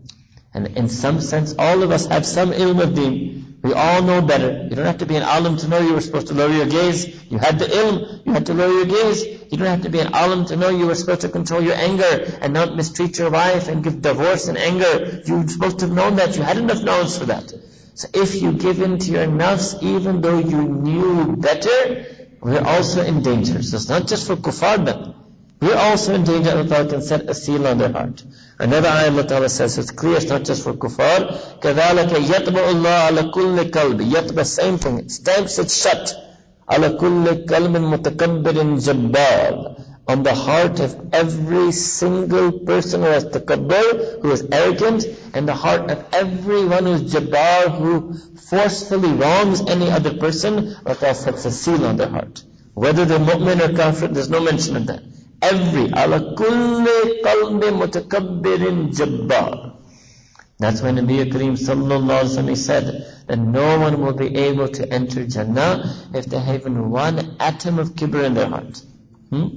[0.54, 3.58] And in some sense, all of us have some ilm of deen.
[3.62, 4.68] We all know better.
[4.70, 6.66] You don't have to be an alim to know you were supposed to lower your
[6.66, 7.08] gaze.
[7.32, 9.24] You had the ilm, you had to lower your gaze.
[9.24, 11.76] You don't have to be an alim to know you were supposed to control your
[11.76, 15.22] anger and not mistreat your wife and give divorce and anger.
[15.26, 16.38] You were supposed to have known that.
[16.38, 17.52] You had enough knowledge for that.
[17.99, 22.07] So if you give in to your nafs, even though you knew better,
[22.41, 23.63] we're also in danger.
[23.63, 25.15] So it's not just for kuffar, but
[25.61, 26.51] we're also in danger.
[26.51, 28.25] Allah Ta'ala can set a seal on their heart.
[28.59, 31.61] Another ayah Allah Ta'ala says, so it's clear it's not just for kuffar.
[31.61, 34.99] كَذَلَكَ يَطْبَعُ اللَّهُ عَلَى كُلِّ قَلْبِ يَطْبَ same thing.
[34.99, 36.15] It stamps it shut.
[36.69, 44.22] عَلَى كُلِّ قَلْبٍ مُتَكَبِّرٍ جَبَّارٍ on the heart of every single person who has takabbur,
[44.24, 48.18] who is arrogant, and the heart of everyone who is jabbar, who
[48.50, 52.44] forcefully wrongs any other person, Allah sets a seal on their heart.
[52.74, 55.04] Whether they're mu'min or kafir, there's no mention of that.
[55.44, 59.76] Every, ala kulli qalbi mutakabbirin jabbar.
[60.58, 64.92] That's when Nabi Kareem sallallahu alaihi wasallam said that no one will be able to
[64.92, 68.82] enter Jannah if they have even one atom of kibr in their heart.
[69.30, 69.48] Hmm?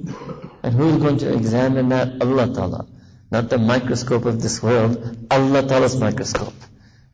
[0.63, 2.21] And who is going to examine that?
[2.21, 2.87] Allah Ta'ala.
[3.31, 6.53] Not the microscope of this world, Allah Ta'ala's microscope.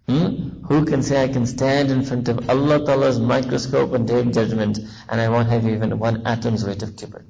[0.08, 0.64] Hmm?
[0.66, 4.80] Who can say I can stand in front of Allah Ta'ala's microscope and take judgment
[5.08, 7.24] and I won't have even one atom's weight of kibr?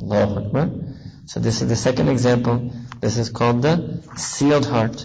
[0.00, 0.70] Allahu Akbar.
[1.26, 2.72] So this is the second example.
[3.00, 5.04] This is called the sealed heart.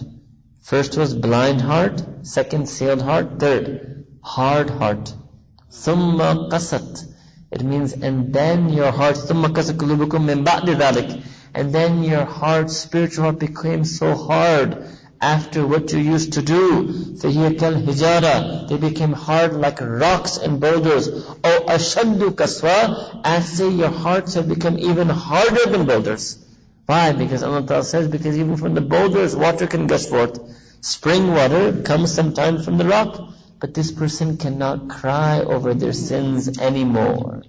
[0.62, 5.12] First was blind heart, second sealed heart, third hard heart.
[5.70, 7.04] Thumma qasat.
[7.51, 12.25] It means, and then your heart, ثُمَّ قَسَ قُلُوبُكُم مِّن بَعْدِ ذَلِكَ And then your
[12.25, 14.85] heart, spiritual heart became so hard
[15.21, 16.87] after what you used to do.
[17.21, 21.07] فَهِيَ كَالْحِجَارَةِ They became hard like rocks and boulders.
[21.43, 26.37] Oh, ashaddu kaswa, as say your hearts have become even harder than boulders.
[26.85, 27.13] Why?
[27.13, 30.39] Because Allah Ta'ala says, because even from the boulders, water can gush forth.
[30.81, 33.33] Spring water comes sometimes from the rock.
[33.60, 37.42] But this person cannot cry over their sins anymore.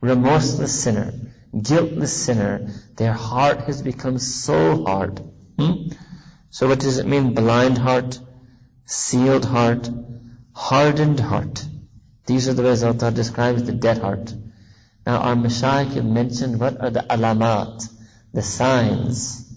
[0.00, 1.12] Remorseless sinner,
[1.60, 5.20] guiltless sinner, their heart has become so hard.
[5.58, 5.88] Hmm?
[6.50, 7.34] So what does it mean?
[7.34, 8.20] Blind heart,
[8.84, 9.88] sealed heart,
[10.54, 11.64] hardened heart.
[12.26, 14.34] These are the ways Allah describes the dead heart.
[15.06, 17.88] Now our Mashaykh have mentioned what are the alamat,
[18.34, 19.50] the signs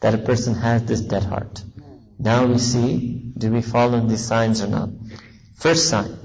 [0.00, 1.62] that a person has this dead heart.
[2.18, 4.90] Now we see, do we follow these signs or not?
[5.58, 6.16] First sign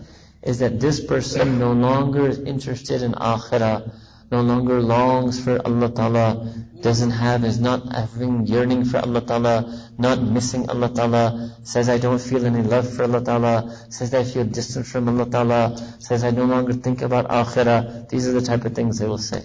[0.43, 3.91] is that this person no longer is interested in akhirah,
[4.29, 9.89] no longer longs for Allah Ta'ala, doesn't have, is not having yearning for Allah Ta'ala,
[9.97, 14.23] not missing Allah Ta'ala, says I don't feel any love for Allah Ta'ala, says I
[14.23, 18.09] feel distant from Allah Ta'ala, says I no longer think about akhirah.
[18.09, 19.43] These are the type of things they will say.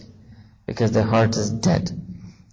[0.67, 1.91] Because their heart is dead.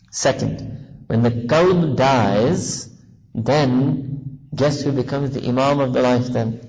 [0.09, 2.87] Second, when the qalb dies,
[3.33, 6.64] then guess who becomes the imam of the life then?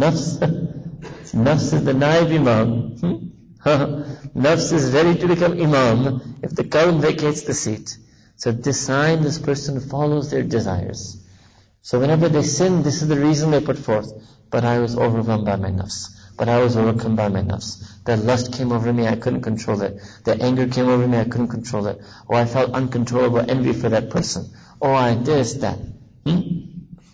[0.00, 0.38] Nafs.
[1.46, 2.70] Nafs is the naib imam.
[3.00, 3.16] Hmm?
[4.44, 7.98] Nafs is ready to become imam if the qalb vacates the seat.
[8.36, 11.22] So this sign, this person follows their desires.
[11.82, 14.10] So whenever they sin, this is the reason they put forth.
[14.50, 16.08] But I was overwhelmed by my nafs.
[16.38, 17.86] But I was overcome by my nafs.
[18.04, 20.00] The lust came over me, I couldn't control it.
[20.24, 22.00] The anger came over me, I couldn't control it.
[22.26, 24.50] Or I felt uncontrollable envy for that person.
[24.80, 25.78] Or I this, that.
[26.24, 26.40] Hmm?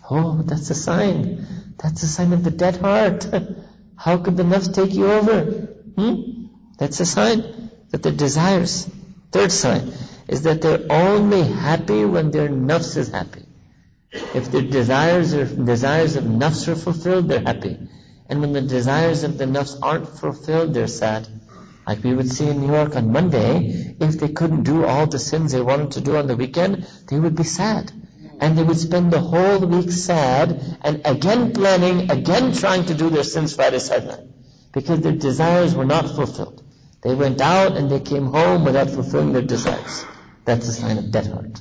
[0.09, 1.66] Oh, that's a sign.
[1.79, 3.27] That's a sign of the dead heart.
[3.95, 5.41] How could the nafs take you over?
[5.95, 6.45] Hmm?
[6.77, 8.89] That's a sign that their desires.
[9.31, 9.93] Third sign
[10.27, 13.45] is that they're only happy when their nafs is happy.
[14.11, 17.77] If their desires or desires of nafs are fulfilled, they're happy.
[18.29, 21.27] And when the desires of the nafs aren't fulfilled, they're sad.
[21.85, 25.19] Like we would see in New York on Monday, if they couldn't do all the
[25.19, 27.91] sins they wanted to do on the weekend, they would be sad
[28.39, 33.09] and they would spend the whole week sad and again planning, again trying to do
[33.09, 34.27] their sins Friday, Saturday
[34.77, 36.63] because their desires were not fulfilled.
[37.01, 40.05] They went out and they came home without fulfilling their desires.
[40.45, 41.59] That's a sign of dead heart.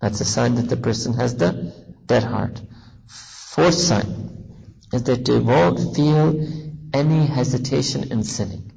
[0.00, 1.72] That's a sign that the person has the
[2.06, 2.60] dead heart.
[3.06, 6.46] Fourth sign is that they won't feel
[6.92, 8.72] any hesitation in sinning.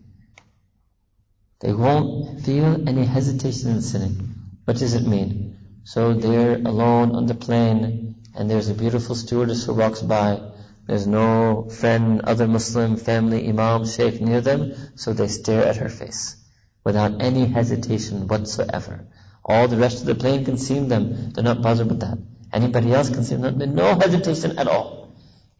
[1.59, 4.35] They won't feel any hesitation in sinning.
[4.65, 5.44] What does it mean?
[5.85, 10.41] So they're alone on the plane, and there's a beautiful stewardess who walks by.
[10.87, 15.89] There's no friend, other Muslim, family, imam, sheikh near them, so they stare at her
[15.89, 16.37] face
[16.83, 19.05] without any hesitation whatsoever.
[19.43, 21.29] All the rest of the plane can see them.
[21.29, 22.17] They're not bothered with that.
[22.51, 23.59] Anybody else can see them.
[23.75, 25.04] No hesitation at all.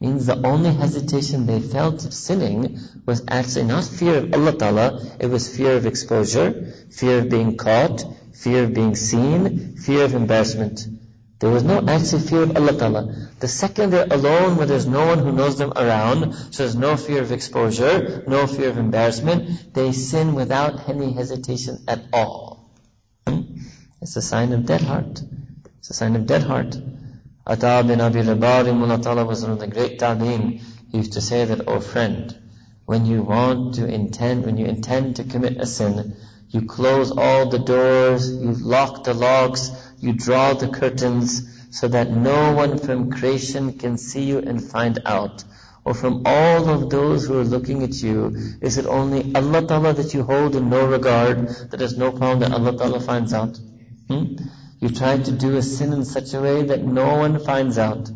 [0.02, 5.02] Means the only hesitation they felt of sinning was actually not fear of Allah Ta'ala,
[5.20, 8.04] it was fear of exposure, fear of being caught,
[8.34, 10.86] fear of being seen, fear of embarrassment.
[11.40, 13.30] There was no actual fear of Allah Ta'ala.
[13.40, 16.98] The second they're alone where there's no one who knows them around, so there's no
[16.98, 22.70] fear of exposure, no fear of embarrassment, they sin without any hesitation at all.
[23.28, 23.42] Hmm?
[24.02, 25.22] It's a sign of dead heart.
[25.80, 26.78] It's a sign of dead heart.
[27.48, 28.64] Ata bin Abi Rabah
[29.04, 30.62] Ta'ala was one of the great tabi'in.
[30.92, 32.36] He used to say that, oh friend,
[32.86, 36.16] when you want to intend, when you intend to commit a sin,
[36.50, 42.10] you close all the doors, you lock the locks, you draw the curtains so that
[42.10, 45.44] no one from creation can see you and find out.
[45.84, 49.94] Or from all of those who are looking at you, is it only Allah Ta'ala
[49.94, 53.60] that you hold in no regard, that there's no problem that Allah Ta'ala finds out?
[54.08, 54.34] Hmm?
[54.86, 58.08] You try to do a sin in such a way that no one finds out.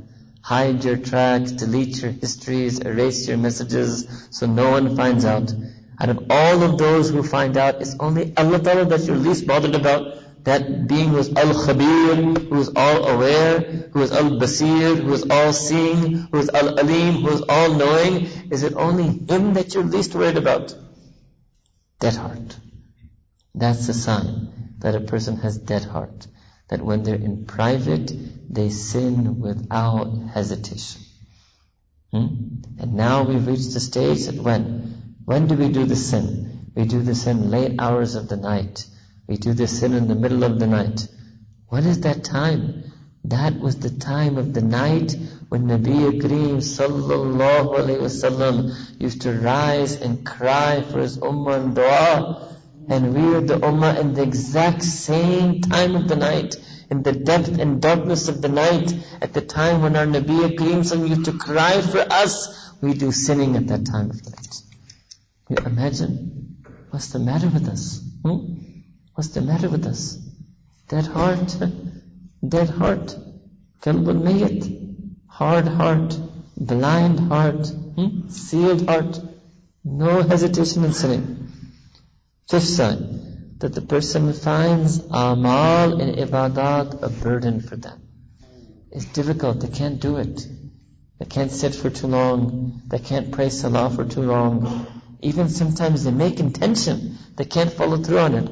[0.43, 5.51] Hide your tracks, delete your histories, erase your messages, so no one finds out.
[5.99, 9.47] Out of all of those who find out, it's only Allah Ta'ala that you're least
[9.47, 10.43] bothered about.
[10.43, 15.51] That being who is Al-Khabir, who is all aware, who is Al-Basir, who is all
[15.51, 18.27] seeing, who is Al-Alim, who is all knowing.
[18.51, 20.75] Is it only Him that you're least worried about?
[21.99, 22.59] Dead heart.
[23.55, 26.27] That's a sign that a person has dead heart.
[26.69, 28.11] That when they're in private,
[28.49, 31.01] they sin without hesitation.
[32.11, 32.27] Hmm?
[32.79, 36.71] And now we've reached the stage that when when do we do the sin?
[36.75, 38.87] We do the sin late hours of the night.
[39.27, 41.07] We do the sin in the middle of the night.
[41.67, 42.91] What is that time?
[43.25, 45.15] That was the time of the night
[45.49, 51.75] when Nabi Kareem sallallahu alayhi wasallam used to rise and cry for his ummah and
[51.75, 52.57] dua.
[52.89, 56.55] And we are the ummah in the exact same time of the night,
[56.89, 61.07] in the depth and darkness of the night, at the time when our Nabi Kareem
[61.07, 64.61] used to cry for us, we do sinning at that time of night.
[65.49, 68.01] You imagine what's the matter with us?
[68.23, 68.55] Hmm?
[69.13, 70.17] What's the matter with us?
[70.87, 71.57] Dead heart,
[72.47, 73.15] dead heart,
[73.81, 74.63] qalbun mayat,
[75.27, 76.17] hard heart,
[76.57, 78.29] blind heart, hmm?
[78.29, 79.19] sealed heart,
[79.83, 81.48] no hesitation in sinning.
[82.49, 88.01] Fifth sign, that the person finds amal and ibadat a burden for them.
[88.91, 90.47] It's difficult, they can't do it.
[91.19, 94.87] They can't sit for too long, they can't pray salah for too long,
[95.21, 98.49] even sometimes they make intention, they can't follow through on it.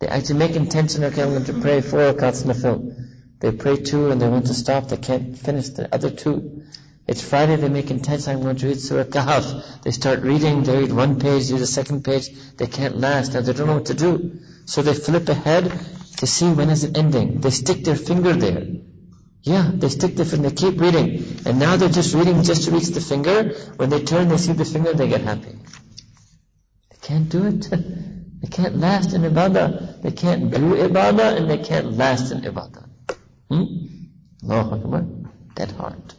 [0.00, 3.06] They actually make intention, okay, I'm going to pray four rakats nafil.
[3.38, 6.64] They pray two and they want to stop, they can't finish the other two.
[7.10, 9.82] It's Friday, they make intention, I'm going to read Surah Kahf.
[9.82, 13.40] They start reading, they read one page, read the second page, they can't last, now
[13.40, 14.38] they don't know what to do.
[14.66, 15.72] So they flip ahead
[16.18, 17.40] to see when is it ending.
[17.40, 18.62] They stick their finger there.
[19.42, 21.40] Yeah, they stick the finger, they keep reading.
[21.46, 23.54] And now they're just reading just to reach the finger.
[23.74, 25.58] When they turn, they see the finger, they get happy.
[26.90, 27.68] They can't do it.
[28.40, 30.00] they can't last in ibadah.
[30.02, 32.88] They can't do ibadah and they can't last in ibadah.
[33.50, 33.64] Hmm?
[34.44, 35.06] Allahu Akbar.
[35.56, 36.14] Dead heart.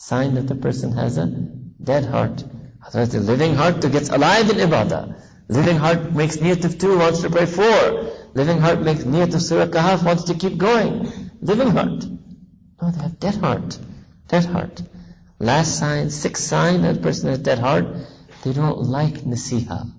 [0.00, 2.44] Sign that the person has a dead heart.
[2.86, 5.20] Otherwise the living heart that gets alive in ibadah.
[5.48, 8.12] Living heart makes niyat of two, wants to pray four.
[8.32, 11.10] Living heart makes niyat of Surah Kahf, wants to keep going.
[11.40, 12.04] Living heart.
[12.80, 13.76] No, they have dead heart.
[14.28, 14.82] Dead heart.
[15.40, 17.86] Last sign, sixth sign that person has dead heart,
[18.44, 19.90] they don't like nasiha.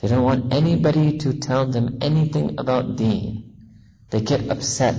[0.00, 3.56] They don't want anybody to tell them anything about deen.
[4.10, 4.94] They get upset.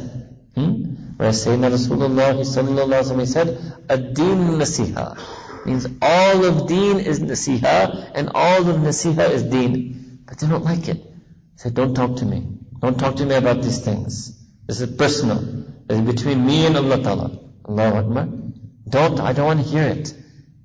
[0.55, 1.04] Hmm?
[1.17, 3.57] Whereas Sayyidina Rasulullah sallallahu wasallam said,
[3.89, 5.17] "Ad-deen nasiha."
[5.65, 10.19] Means all of deen is nasiha, and all of nasiha is deen.
[10.25, 11.01] But they don't like it.
[11.03, 12.47] They said, "Don't talk to me.
[12.81, 14.37] Don't talk to me about these things.
[14.67, 15.65] This is personal.
[15.89, 17.39] It's between me and Allah Ta'ala.
[17.67, 18.27] Allahu Akbar.
[18.87, 20.13] Don't, I don't want to hear it.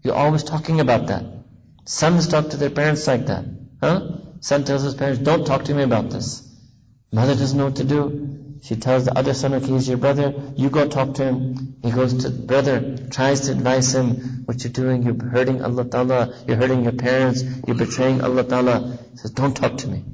[0.03, 1.25] You're always talking about that.
[1.85, 3.45] Sons talk to their parents like that.
[3.83, 4.19] Huh?
[4.41, 6.47] Son tells his parents, don't talk to me about this.
[7.13, 8.50] Mother doesn't know what to do.
[8.63, 11.79] She tells the other son, okay, he's your brother, you go talk to him.
[11.83, 15.85] He goes to the brother, tries to advise him, what you're doing, you're hurting Allah
[15.85, 18.99] Ta'ala, you're hurting your parents, you're betraying Allah Ta'ala.
[19.13, 20.05] He says, don't talk to me.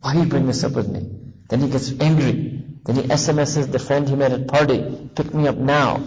[0.00, 1.32] Why do you bring this up with me?
[1.48, 2.64] Then he gets angry.
[2.84, 6.06] Then he SMSs the friend he met at party, pick me up now.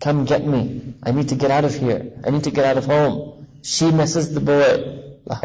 [0.00, 0.94] Come get me.
[1.02, 2.20] I need to get out of here.
[2.24, 3.46] I need to get out of home.
[3.62, 5.07] She messes the boy.
[5.28, 5.36] She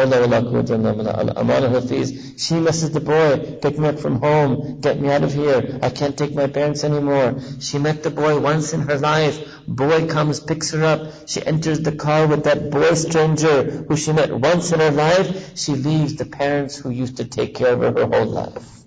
[2.56, 6.18] misses the boy, pick me up from home, get me out of here, I can't
[6.18, 7.42] take my parents anymore.
[7.60, 11.82] She met the boy once in her life, boy comes, picks her up, she enters
[11.82, 16.16] the car with that boy stranger who she met once in her life, she leaves
[16.16, 18.86] the parents who used to take care of her her whole life.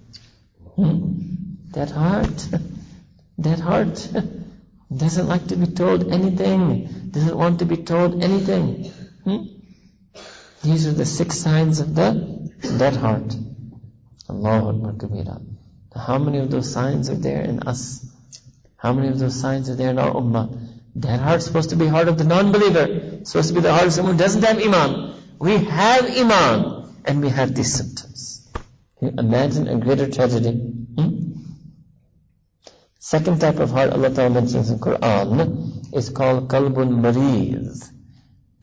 [0.76, 1.10] Hmm?
[1.72, 2.48] That heart,
[3.38, 4.08] that heart.
[4.96, 8.84] Doesn't like to be told anything, doesn't want to be told anything.
[9.24, 9.55] Hmm?
[10.62, 13.34] These are the six signs of the dead heart.
[14.28, 15.42] Allahu Akbar Kabira.
[15.94, 18.04] How many of those signs are there in us?
[18.76, 20.68] How many of those signs are there in our ummah?
[20.96, 23.20] That heart is supposed to be heart of the non-believer.
[23.24, 25.14] Supposed to be the heart of someone who doesn't have iman.
[25.38, 28.48] We have iman and we have these symptoms.
[28.98, 30.52] Can you imagine a greater tragedy?
[30.52, 31.32] Hmm?
[32.98, 37.92] Second type of heart Allah Ta'ala mentions in Quran is called qalbun mariz.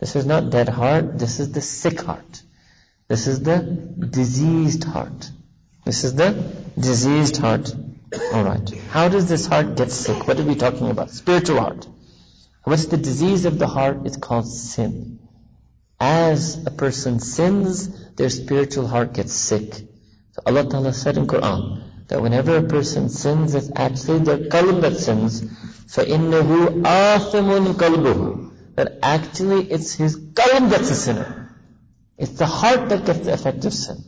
[0.03, 2.43] This is not dead heart, this is the sick heart.
[3.09, 5.31] This is the diseased heart.
[5.85, 6.31] This is the
[6.79, 7.75] diseased heart.
[8.33, 8.71] Alright.
[8.91, 10.29] How does this heart get sick?
[10.29, 11.11] What are we talking about?
[11.11, 11.87] Spiritual heart.
[12.65, 14.01] What's the disease of the heart?
[14.05, 15.19] It's called sin.
[15.99, 19.75] As a person sins, their spiritual heart gets sick.
[20.33, 24.83] So Allah Ta'ala said in Quran that whenever a person sins, it's actually their qalb
[24.83, 25.43] that sins.
[25.43, 31.57] فَإِنَّهُ آثِمٌ قَلْبُهُ that actually it's his qalb that's a sinner.
[32.17, 33.99] It's the heart that gets the effect of sin.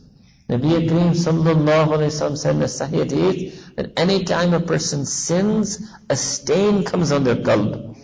[0.49, 5.05] Nabi Kareem sallallahu alayhi wa said in the Sahih Hadith that any time a person
[5.05, 7.97] sins, a stain comes on their qalb.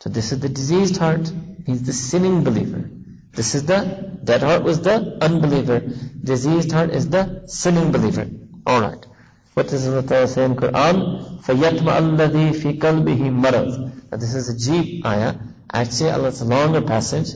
[0.00, 1.30] So this is the diseased heart.
[1.66, 2.90] He's the sinning believer.
[3.32, 5.80] This is the, that heart was the unbeliever.
[6.24, 8.26] Diseased heart is the sinning believer.
[8.66, 9.06] Alright.
[9.54, 11.42] What does Allah say in Quran?
[11.42, 15.35] فَيَطْمَأَ الَّذِي فِي قَلْبِهِ مَرَضٍ this is a jeep ayah.
[15.71, 17.29] Actually, Allah, it's a longer passage,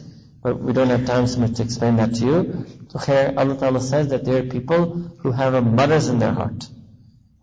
[0.43, 2.65] but we don't have time so much to explain that to you.
[2.89, 6.34] So here, Allah Ta'ala says that there are people who have a maraz in their
[6.34, 6.67] heart.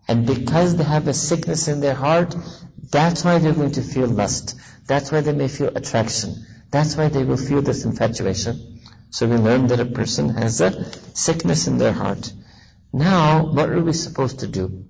[0.07, 2.35] And because they have a sickness in their heart,
[2.91, 4.55] that's why they're going to feel lust.
[4.87, 6.45] That's why they may feel attraction.
[6.71, 8.81] That's why they will feel this infatuation.
[9.09, 12.31] So we learn that a person has a sickness in their heart.
[12.93, 14.85] Now, what are we supposed to do?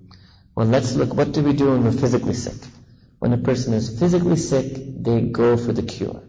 [0.54, 2.60] Well, let's look, what do we do when we're physically sick?
[3.18, 6.22] When a person is physically sick, they go for the cure.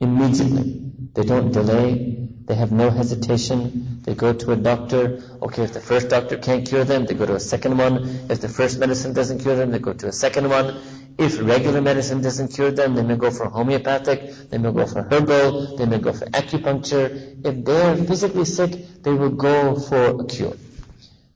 [0.00, 0.92] Immediately.
[1.14, 2.28] They don't delay.
[2.46, 4.00] They have no hesitation.
[4.02, 5.22] They go to a doctor.
[5.40, 8.26] Okay, if the first doctor can't cure them, they go to a second one.
[8.28, 10.76] If the first medicine doesn't cure them, they go to a second one.
[11.16, 15.02] If regular medicine doesn't cure them, they may go for homeopathic, they may go for
[15.02, 17.46] herbal, they may go for acupuncture.
[17.46, 20.56] If they are physically sick, they will go for a cure.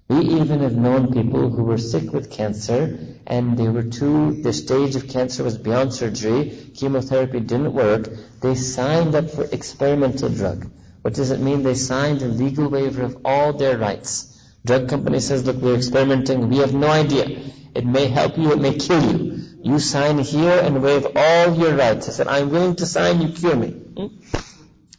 [0.08, 4.54] We even have known people who were sick with cancer and they were too, their
[4.54, 8.08] stage of cancer was beyond surgery, chemotherapy didn't work,
[8.40, 10.70] they signed up for experimental drug.
[11.02, 11.62] What does it mean?
[11.62, 14.34] They signed a legal waiver of all their rights.
[14.64, 17.26] Drug company says, look, we're experimenting, we have no idea.
[17.74, 19.44] It may help you, it may kill you.
[19.62, 22.08] You sign here and waive all your rights.
[22.08, 23.68] I said, I'm willing to sign, you cure me.
[23.68, 24.06] Hmm?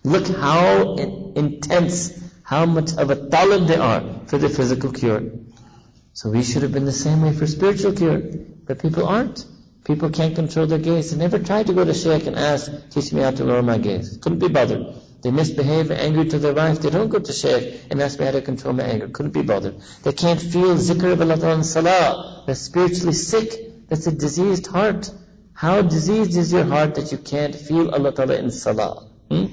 [0.03, 5.21] Look how intense how much of a talib they are for the physical cure.
[6.13, 8.17] So we should have been the same way for spiritual cure,
[8.65, 9.45] but people aren't.
[9.83, 11.11] People can't control their gaze.
[11.11, 13.77] They never try to go to Shaykh and ask, teach me how to lower my
[13.77, 14.17] gaze.
[14.17, 14.83] Couldn't be bothered.
[15.21, 16.81] They misbehave, angry to their wife.
[16.81, 19.09] They don't go to Shaykh and ask me how to control my anger.
[19.09, 19.79] Couldn't be bothered.
[20.03, 22.43] They can't feel zikr of Allah in salah.
[22.47, 23.87] They're spiritually sick.
[23.89, 25.11] That's a diseased heart.
[25.53, 29.07] How diseased is your heart that you can't feel Allah Ta'ala in salah?
[29.29, 29.45] Hmm?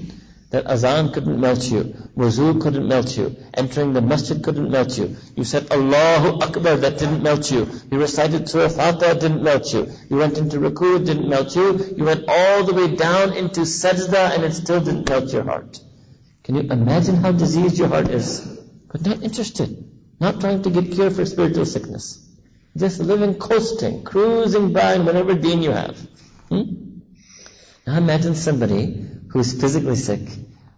[0.57, 1.93] That azan couldn't melt you.
[2.17, 3.35] Wuzu couldn't melt you.
[3.53, 5.15] Entering the masjid couldn't melt you.
[5.35, 7.69] You said Allahu Akbar, that didn't melt you.
[7.91, 9.87] You recited Surah Fatiha, didn't melt you.
[10.09, 11.93] You went into Ruku, didn't melt you.
[11.95, 15.79] You went all the way down into Sajda and it still didn't melt your heart.
[16.43, 18.41] Can you imagine how diseased your heart is?
[18.91, 19.77] But not interested.
[20.19, 22.17] Not trying to get cure for spiritual sickness.
[22.75, 25.99] Just living coasting, cruising by in whatever deen you have.
[26.49, 26.63] Hmm?
[27.85, 30.21] Now imagine somebody who's physically sick,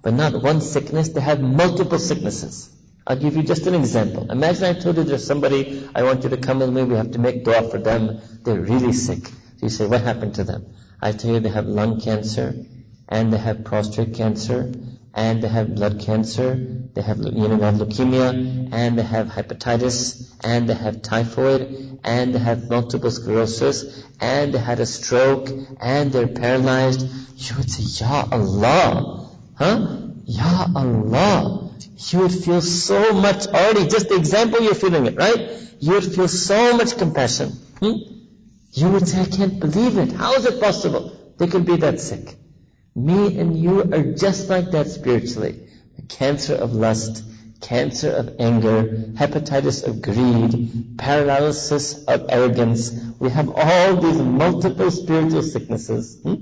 [0.01, 2.69] but not one sickness, they have multiple sicknesses.
[3.05, 4.31] I'll give you just an example.
[4.31, 7.11] Imagine I told you there's somebody, I want you to come with me, we have
[7.11, 8.21] to make dua for them.
[8.43, 9.25] They're really sick.
[9.25, 9.33] So
[9.63, 10.75] you say, what happened to them?
[11.01, 12.53] I tell you they have lung cancer,
[13.07, 14.71] and they have prostate cancer,
[15.13, 16.55] and they have blood cancer,
[16.93, 21.99] they have, you know, they have leukemia, and they have hepatitis, and they have typhoid,
[22.03, 25.49] and they have multiple sclerosis, and they had a stroke,
[25.81, 27.01] and they're paralyzed.
[27.37, 29.18] You would say, Ya Allah,
[29.59, 29.97] huh?
[30.25, 31.69] Ya Allah.
[32.11, 35.51] You would feel so much already, just the example you're feeling it, right?
[35.79, 37.49] You would feel so much compassion.
[37.79, 37.93] Hmm?
[38.73, 40.11] You would say, I can't believe it.
[40.13, 41.11] How is it possible?
[41.37, 42.35] They could be that sick.
[42.95, 45.67] Me and you are just like that spiritually.
[46.09, 47.23] cancer of lust,
[47.61, 48.83] cancer of anger,
[49.13, 52.91] hepatitis of greed, paralysis of arrogance.
[53.19, 56.17] We have all these multiple spiritual sicknesses.
[56.23, 56.35] Hmm?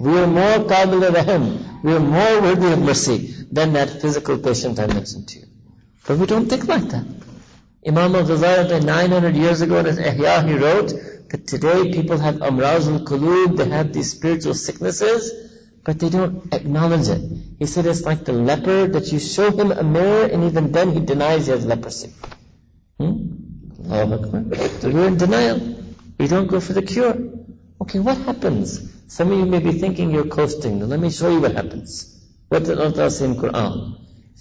[0.00, 1.82] We are more qabil rahim.
[1.82, 5.46] We are more worthy of mercy than that physical patient I mentioned to you.
[6.06, 7.04] But we don't think like that.
[7.86, 10.94] Imam al-Ghazali 900 years ago in his Ihya he wrote
[11.28, 15.32] that today people have amraz al-qulub, they have these spiritual sicknesses,
[15.84, 17.20] but they don't acknowledge it.
[17.58, 20.92] He said it's like the leper that you show him a mirror and even then
[20.92, 22.14] he denies he has leprosy.
[22.98, 23.16] Hmm?
[23.86, 25.60] So we're in denial.
[26.18, 27.16] We don't go for the cure.
[27.82, 28.99] Okay, what happens?
[29.09, 30.79] Some of you may be thinking you're coasting.
[30.79, 32.11] Now let me show you what happens.
[32.49, 33.95] What did Allah say in Quran?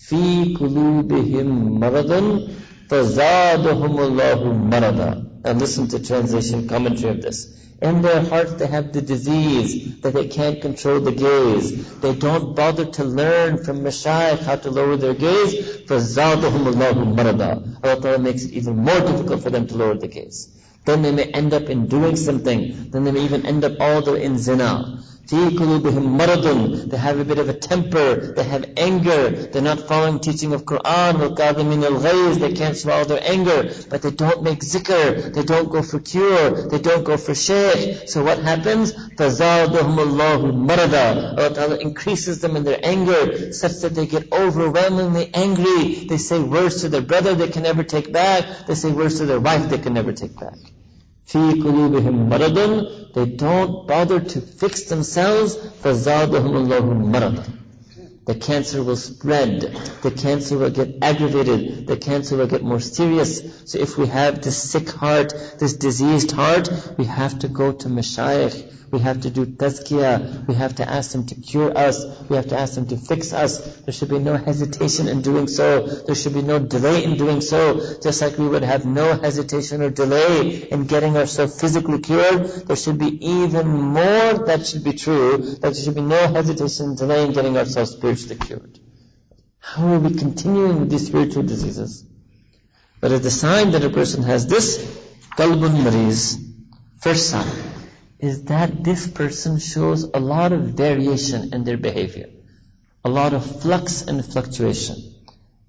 [0.09, 2.49] في قلوبهم مرض
[2.91, 5.27] فزادهم الله مرضا.
[5.45, 7.55] And listen to translation commentary of this.
[7.83, 11.99] In their hearts they have the disease that they can't control the gaze.
[12.01, 15.55] They don't bother to learn from mashayikh how to lower their gaze.
[15.87, 20.09] فَزَادَهُمُ اللَّهُ مَرَضًا Allah Ta'ala makes it even more difficult for them to lower the
[20.09, 20.49] gaze.
[20.86, 22.90] Then they may end up in doing something.
[22.90, 26.99] Then they may even end up all the way in zina فِي قُلُوبِهِمْ مَرَضٌ They
[26.99, 31.15] have a bit of a temper, they have anger, they're not following teaching of Quran,
[31.15, 35.81] وَالْقَاذِمِينَ الْغَيْظِ They can't swallow their anger, but they don't make zikr, they don't go
[35.81, 38.07] for cure, they don't go for shaykh.
[38.07, 38.93] So what happens?
[38.93, 45.31] فَزَادَهُمُ اللَّهُ مَرَضًا Allah Ta'ala increases them in their anger, such that they get overwhelmingly
[45.33, 46.05] angry.
[46.07, 49.25] They say words to their brother they can never take back, they say words to
[49.25, 50.59] their wife they can never take back.
[51.27, 57.58] في قلوبهم مرض they don't bother to fix themselves فزادهم الله مرضا
[58.30, 59.62] the cancer will spread,
[60.04, 63.42] the cancer will get aggravated, the cancer will get more serious.
[63.66, 66.70] So if we have this sick heart, this diseased heart,
[67.00, 70.48] we have to go to Mashayikh, we have to do tazkiyah.
[70.48, 72.06] We have to ask them to cure us.
[72.28, 73.60] We have to ask them to fix us.
[73.82, 75.86] There should be no hesitation in doing so.
[75.86, 78.00] There should be no delay in doing so.
[78.02, 82.76] Just like we would have no hesitation or delay in getting ourselves physically cured, there
[82.76, 85.38] should be even more that should be true.
[85.38, 88.80] That there should be no hesitation delay in getting ourselves spiritually cured.
[89.60, 92.06] How are we continuing with these spiritual diseases?
[93.02, 94.78] But as the sign that a person has this,
[95.38, 96.38] qalbun mariz,
[97.00, 97.48] first sign,
[98.20, 102.30] is that this person shows a lot of variation in their behavior,
[103.06, 104.98] a lot of flux and fluctuation.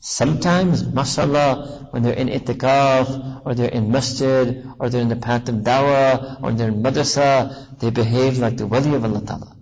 [0.01, 5.49] Sometimes, mashallah, when they're in itikaf, or they're in masjid, or they're in the path
[5.49, 9.57] of dawah, or they're in madrasa, they behave like the wali of Allah Ta'ala.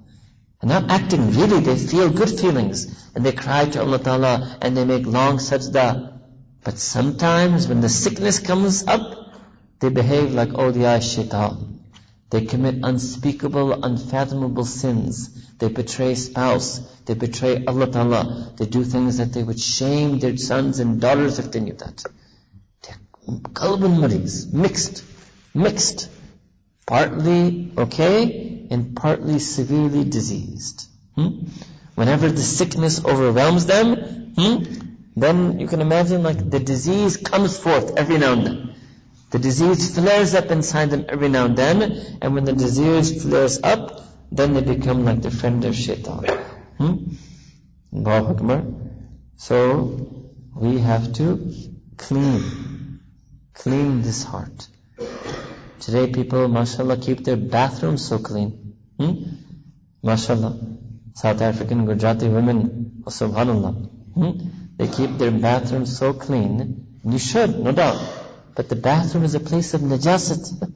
[0.60, 4.76] And not acting really, they feel good feelings, and they cry to Allah Ta'ala, and
[4.76, 6.18] they make long sajda.
[6.64, 9.32] But sometimes, when the sickness comes up,
[9.78, 11.84] they behave like oh, awliya shaitan.
[12.30, 15.30] They commit unspeakable, unfathomable sins.
[15.58, 16.80] They betray spouse.
[17.06, 18.52] They betray Allah Ta'ala.
[18.56, 22.02] They do things that they would shame their sons and daughters if they knew that.
[23.28, 25.04] Qalbun mariz, mixed,
[25.54, 26.10] mixed.
[26.86, 30.86] Partly okay and partly severely diseased.
[31.14, 31.46] Hmm?
[31.94, 34.64] Whenever the sickness overwhelms them, hmm,
[35.16, 38.74] then you can imagine like the disease comes forth every now and then.
[39.30, 43.60] The disease flares up inside them every now and then, and when the disease flares
[43.62, 44.00] up,
[44.30, 46.24] then they become like the friend of shaitan.
[46.78, 46.94] Hmm?
[49.36, 51.52] So, we have to
[51.96, 53.00] clean,
[53.54, 54.68] clean this heart.
[55.80, 58.74] Today people, mashallah, keep their bathrooms so clean.
[58.98, 59.12] Hmm?
[60.02, 60.58] Mashallah.
[61.14, 63.88] South African Gujarati women, subhanallah.
[64.14, 64.32] Hmm?
[64.76, 66.98] They keep their bathrooms so clean.
[67.04, 68.00] You should, no doubt.
[68.56, 70.72] But the bathroom is a place of najasat.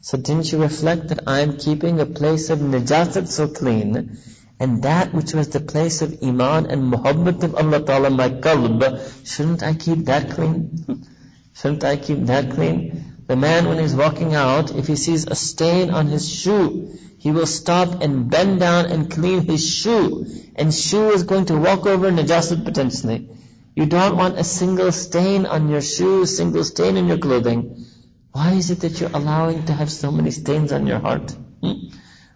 [0.00, 4.18] So didn't you reflect that I'm keeping a place of najasat so clean?
[4.60, 9.26] And that which was the place of iman and muhabbat of Allah Ta'ala, my qalb,
[9.26, 11.06] shouldn't I keep that clean?
[11.54, 13.13] shouldn't I keep that clean?
[13.26, 17.30] The man when he's walking out, if he sees a stain on his shoe, he
[17.30, 20.26] will stop and bend down and clean his shoe.
[20.56, 23.30] And shoe is going to walk over najasat potentially.
[23.74, 27.86] You don't want a single stain on your shoes, single stain in your clothing.
[28.32, 31.30] Why is it that you're allowing to have so many stains on your heart?
[31.62, 31.72] Hmm?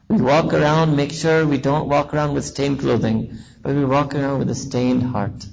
[0.08, 4.14] We walk around, make sure we don't walk around with stained clothing, but we walk
[4.14, 5.44] around with a stained heart.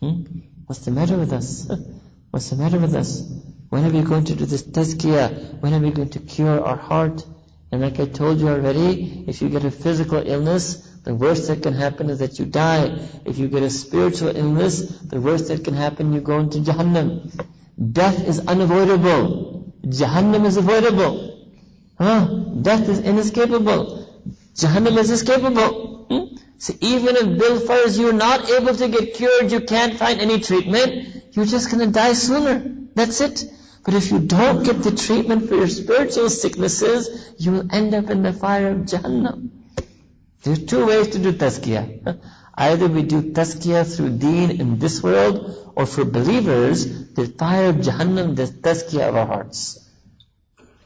[0.00, 0.22] Hmm?
[0.66, 1.68] What's the matter with us?
[2.30, 3.22] What's the matter with us?
[3.68, 5.60] When are we going to do this tazkiyah?
[5.60, 7.24] When are we going to cure our heart?
[7.70, 11.62] And like I told you already, if you get a physical illness, the worst that
[11.62, 12.98] can happen is that you die.
[13.26, 17.30] If you get a spiritual illness, the worst that can happen, you go into Jahannam.
[17.92, 19.74] Death is unavoidable.
[19.82, 21.46] Jahannam is avoidable.
[21.98, 22.26] Huh?
[22.62, 24.06] Death is inescapable.
[24.54, 26.06] Jahannam is escapable.
[26.08, 26.36] Hmm?
[26.56, 30.40] So even if Bil Farz you're not able to get cured, you can't find any
[30.40, 32.74] treatment, you're just to die sooner.
[32.94, 33.44] That's it.
[33.88, 38.10] But if you don't get the treatment for your spiritual sicknesses, you will end up
[38.10, 39.48] in the fire of Jahannam.
[40.42, 42.20] There are two ways to do tazkiyah.
[42.54, 47.76] Either we do tazkiyah through deen in this world, or for believers, the fire of
[47.76, 49.88] Jahannam, the tazkiyah of our hearts.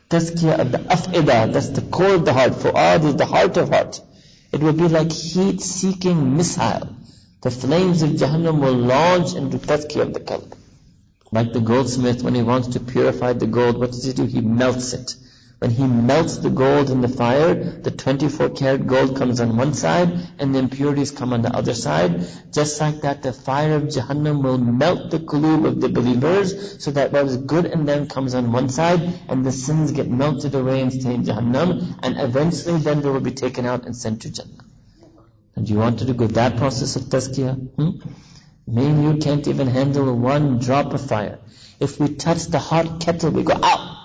[0.09, 2.53] Tazkiyah of the af'idah, that's the core of the heart.
[2.53, 4.01] Fu'ad is the heart of heart.
[4.53, 6.95] It will be like heat-seeking missile.
[7.41, 10.62] The flames of Jahannam will launch into tazkiyah of the qalb.
[11.33, 14.27] Like the goldsmith, when he wants to purify the gold, what does he do?
[14.27, 15.17] He melts it.
[15.61, 19.73] When he melts the gold in the fire, the 24 karat gold comes on one
[19.73, 22.27] side and the impurities come on the other side.
[22.53, 26.91] Just like that, the fire of Jahannam will melt the qulub of the believers so
[26.91, 30.55] that what is good in them comes on one side and the sins get melted
[30.55, 34.23] away and stay in Jahannam and eventually then they will be taken out and sent
[34.23, 34.65] to Jannah.
[35.55, 37.55] And you want to go that process of tazkiyah?
[37.77, 37.91] Hmm?
[38.67, 41.39] Me and you can't even handle one drop of fire.
[41.81, 43.99] If we touch the hot kettle, we go out.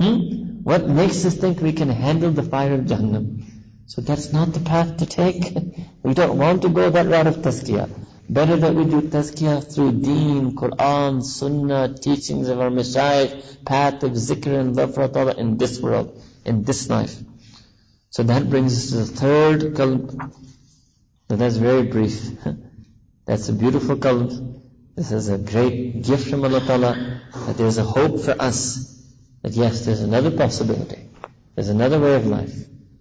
[0.00, 0.62] Hmm?
[0.64, 3.44] What makes us think we can handle the fire of Jahannam?
[3.86, 5.56] So that's not the path to take.
[6.02, 7.88] we don't want to go that route of tazkiyah.
[8.28, 14.12] Better that we do tazkiyah through deen, Quran, Sunnah, teachings of our Mashaykh, path of
[14.12, 17.16] zikr and love for Allah in this world, in this life.
[18.10, 20.32] So that brings us to the third qalb.
[21.28, 22.30] So that's very brief.
[23.30, 24.30] That's a beautiful qalb.
[24.96, 28.60] This is a great gift from Allah Ta'ala that there's a hope for us
[29.42, 31.08] that yes, there's another possibility.
[31.54, 32.56] There's another way of life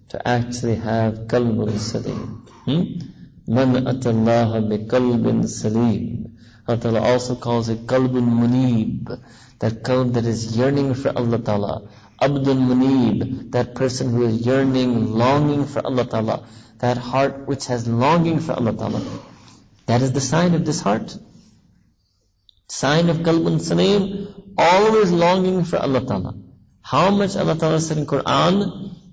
[0.10, 2.46] to actually have qalbun salim.
[2.66, 2.84] Hmm?
[3.52, 6.38] Man atallaha bi qalbin salim.
[6.68, 9.20] Allah Ta'ala also calls it qalbun munib.
[9.58, 11.90] That qalb that is yearning for Allah Ta'ala.
[12.22, 13.50] Abdul munib.
[13.54, 16.46] That person who is yearning, longing for Allah Ta'ala.
[16.78, 19.02] That heart which has longing for Allah Ta'ala.
[19.90, 21.18] That is the sign of this heart.
[22.68, 24.04] Sign of qalbun salim
[24.56, 26.34] always longing for Allah Ta'ala.
[26.84, 28.60] How much Allah Ta'ala said in Quran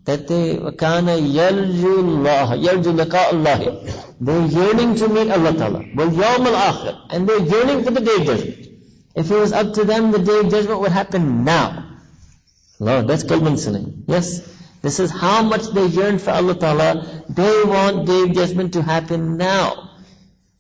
[0.05, 3.57] that they kana yarju Allah, yarju Allah.
[4.21, 5.83] They're yearning to meet Allah Ta'ala.
[5.95, 6.95] Well, yawm al-akhir.
[7.09, 8.69] And they're yearning for the day of judgment.
[9.15, 11.97] If it was up to them, the day of judgment would happen now.
[12.79, 14.05] Lord, that's qalban salim.
[14.09, 14.43] Yes.
[14.83, 17.25] This is how much they yearn for Allah Ta'ala.
[17.31, 19.86] They want day of judgment to happen now.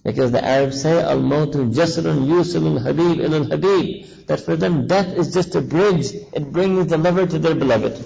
[0.06, 5.34] Because the Arabs say, Al-mawtu jasrun yusilul habib ilal habib that for them death is
[5.34, 6.12] just a bridge.
[6.32, 7.98] It brings the lover to their beloved.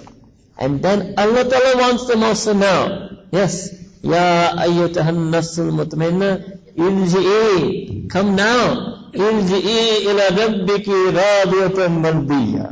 [0.57, 3.09] And then Allah Ta'ala wants them also now.
[3.31, 3.69] Yes.
[4.01, 6.41] Ya ayyatahan nafsul mutmainna
[6.75, 8.09] ilji'i.
[8.09, 9.11] Come now.
[9.13, 12.65] Ilji'i ila rabbiki radiyatan mardiyya.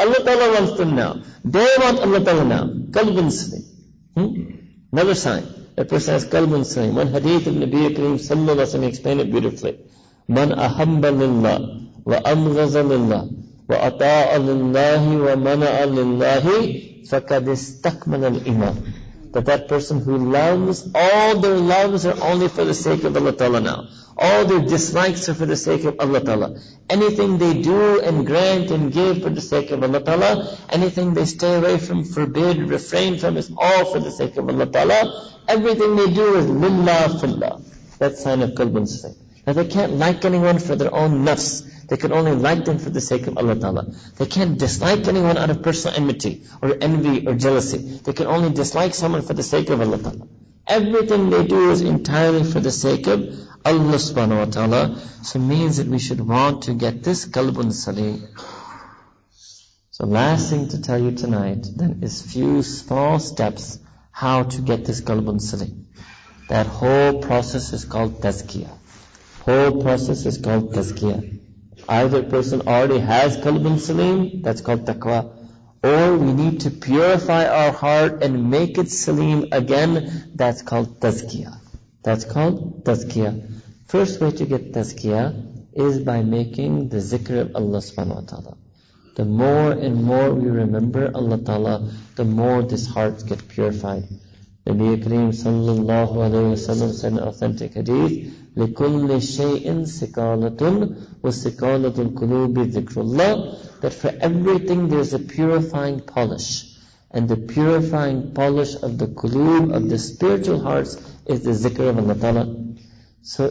[0.00, 1.20] Allah Ta'ala wants them now.
[1.44, 2.64] They want Allah Ta'ala now.
[2.88, 3.28] Qalbun.
[4.16, 4.32] Hmm?
[4.92, 5.61] Another sign.
[5.76, 6.94] A person has qalbun salim.
[6.96, 9.78] One hadith of Nabi Kareem sallallahu alayhi wa explained it beautifully.
[10.28, 11.58] Man ahabba lillah
[12.04, 13.28] wa amghaza lillah
[13.68, 18.94] wa ata'a lillahi wa mana'a lillahi faqad istakmala al-iman.
[19.32, 23.32] That that person who loves, all their loves are only for the sake of Allah
[23.32, 23.88] Ta'ala now.
[24.16, 26.60] All their dislikes are for the sake of Allah Ta'ala.
[26.90, 31.24] Anything they do and grant and give for the sake of Allah Ta'ala, anything they
[31.24, 35.40] stay away from, forbid, refrain from is all for the sake of Allah Ta'ala.
[35.48, 37.62] Everything they do is lillah fillah.
[37.98, 39.16] That's sign of qalbun salim.
[39.46, 41.68] Now they can't like anyone for their own nafs.
[41.88, 43.86] They can only like them for the sake of Allah Ta'ala.
[44.16, 47.78] They can't dislike anyone out of personal enmity or envy or jealousy.
[47.78, 50.26] They can only dislike someone for the sake of Allah Ta'ala.
[50.66, 53.20] Everything they do is entirely for the sake of
[53.64, 54.98] Allah subhanahu wa ta'ala.
[55.22, 58.28] So it means that we should want to get this qalbun salim.
[59.90, 63.78] So last thing to tell you tonight then is few small steps
[64.10, 65.86] how to get this qalbun salim.
[66.48, 68.70] That whole process is called tazkiyah.
[69.44, 71.38] Whole process is called tazkiyah.
[71.88, 75.41] Either person already has qalbun salim, that's called taqwa,
[75.82, 81.58] or we need to purify our heart and make it salim again, that's called tazkiyah.
[82.02, 83.60] That's called tazkiyah.
[83.88, 88.56] First way to get tazkiyah is by making the zikr of Allah subhanahu wa ta'ala.
[89.16, 94.04] The more and more we remember Allah ta'ala, the more this heart gets purified.
[94.66, 100.89] Nabi Kareem sallallahu alayhi wa sallam said in authentic hadith, لكل شيء سكالة
[101.23, 106.73] وسكالة القلوب ذكر الله that for everything there's a purifying polish
[107.11, 111.97] and the purifying polish of the qulub of the spiritual hearts is the zikr of
[111.99, 112.55] Allah Ta'ala
[113.21, 113.49] so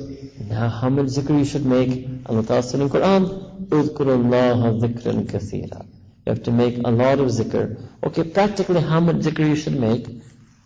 [0.50, 5.24] now how much zikr you should make Allah Ta'ala said in Quran اذكر الله ذكرا
[5.28, 5.80] كثيرا
[6.26, 9.78] you have to make a lot of zikr okay practically how much zikr you should
[9.78, 10.07] make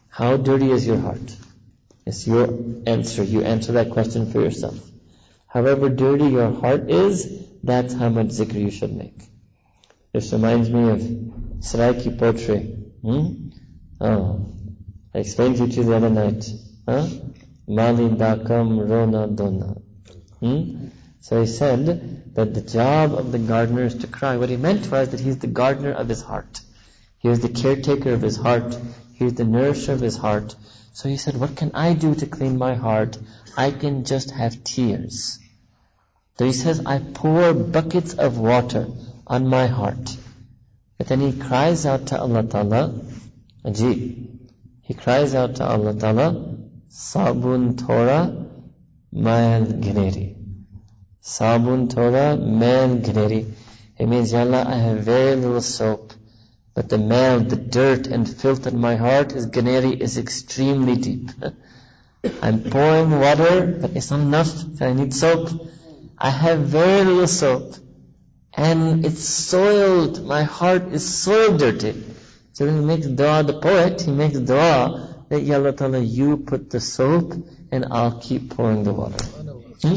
[0.09, 1.37] how dirty is your heart
[2.06, 2.48] It's your
[2.86, 3.24] answer.
[3.24, 4.80] You answer that question for yourself.
[5.48, 9.24] However dirty your heart is, that's how much zikr you should make.
[10.14, 11.00] This reminds me of
[11.60, 12.60] Saraiki poetry.
[13.02, 13.50] Hmm?
[14.00, 14.54] Oh,
[15.14, 16.48] I explained to you the other night.
[17.68, 19.78] Mali dakam rona dona.
[20.40, 20.88] Hmm?
[21.22, 24.38] So he said that the job of the gardener is to cry.
[24.38, 26.62] What he meant was that he's the gardener of his heart.
[27.18, 28.78] He is the caretaker of his heart.
[29.14, 30.56] He is the nourisher of his heart.
[30.96, 33.18] So he said, what can I do to clean my heart?
[33.58, 35.40] I can just have tears.
[36.38, 38.88] So he says, I pour buckets of water
[39.28, 40.16] on my heart.
[40.98, 42.94] But then he cries out to Allah Ta'ala,
[43.66, 44.40] Ajib.
[44.84, 46.56] He cries out to Allah Ta'ala,
[46.90, 48.48] Sabun Torah,
[49.12, 50.38] Mail Gineri.
[51.22, 53.52] Sabun Torah, Mail Gineri.
[53.98, 56.05] It means, Ya Allah, I have very little soap.
[56.76, 61.32] But the mal, the dirt and filth in my heart is ganeri is extremely deep.
[62.42, 64.82] I'm pouring water, but it's not enough.
[64.82, 65.50] I need soap.
[66.18, 67.76] I have very little soap.
[68.54, 70.26] And it's soiled.
[70.26, 72.04] My heart is soiled dirty.
[72.52, 76.38] So when he makes dua, the poet, he makes dua that Ya Allah Ta'ala, you
[76.38, 77.34] put the soap
[77.72, 79.24] and I'll keep pouring the water.
[79.82, 79.96] Hmm?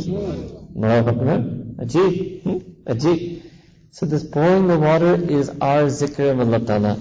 [1.81, 2.43] Ajib.
[2.43, 2.59] Hmm?
[2.87, 3.48] Ajib.
[3.92, 7.00] So this pouring the water is our zikr of Allah Ta'ala.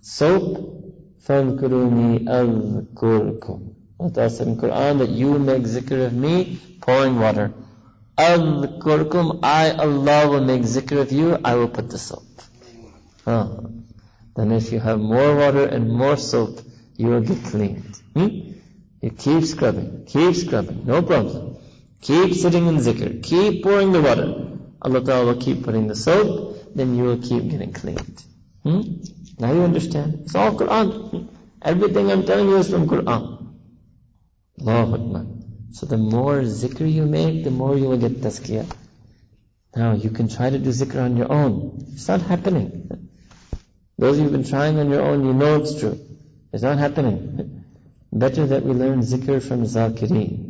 [0.00, 0.72] Soap,
[1.26, 7.52] فَذْكُرُونِي أَذْكُرْكُمْ Allah said in Quran that you make zikr of me, pouring water.
[8.18, 12.24] أَذْكُرْكُمْ I, Allah, will make zikr of you, I will put the soap.
[13.24, 13.48] Huh.
[14.34, 16.60] Then if you have more water and more soap,
[16.96, 18.00] you will get cleaned.
[18.16, 18.28] Hmm?
[19.02, 21.56] You keep scrubbing, keep scrubbing, no problem.
[22.00, 24.48] Keep sitting in zikr, keep pouring the water.
[24.81, 28.23] Allah Ta'ala will keep putting the soap, then you will keep getting cleaned.
[28.63, 28.81] Hmm?
[29.39, 30.21] Now you understand.
[30.25, 31.29] It's all Quran.
[31.61, 33.55] Everything I'm telling you is from Quran.
[34.61, 35.25] Allahu Akbar.
[35.71, 38.65] So the more zikr you make, the more you will get tazkiyah.
[39.75, 41.85] Now you can try to do zikr on your own.
[41.93, 43.09] It's not happening.
[43.97, 45.99] Those who've been trying on your own, you know it's true.
[46.53, 47.63] It's not happening.
[48.11, 50.46] Better that we learn zikr from zakireen.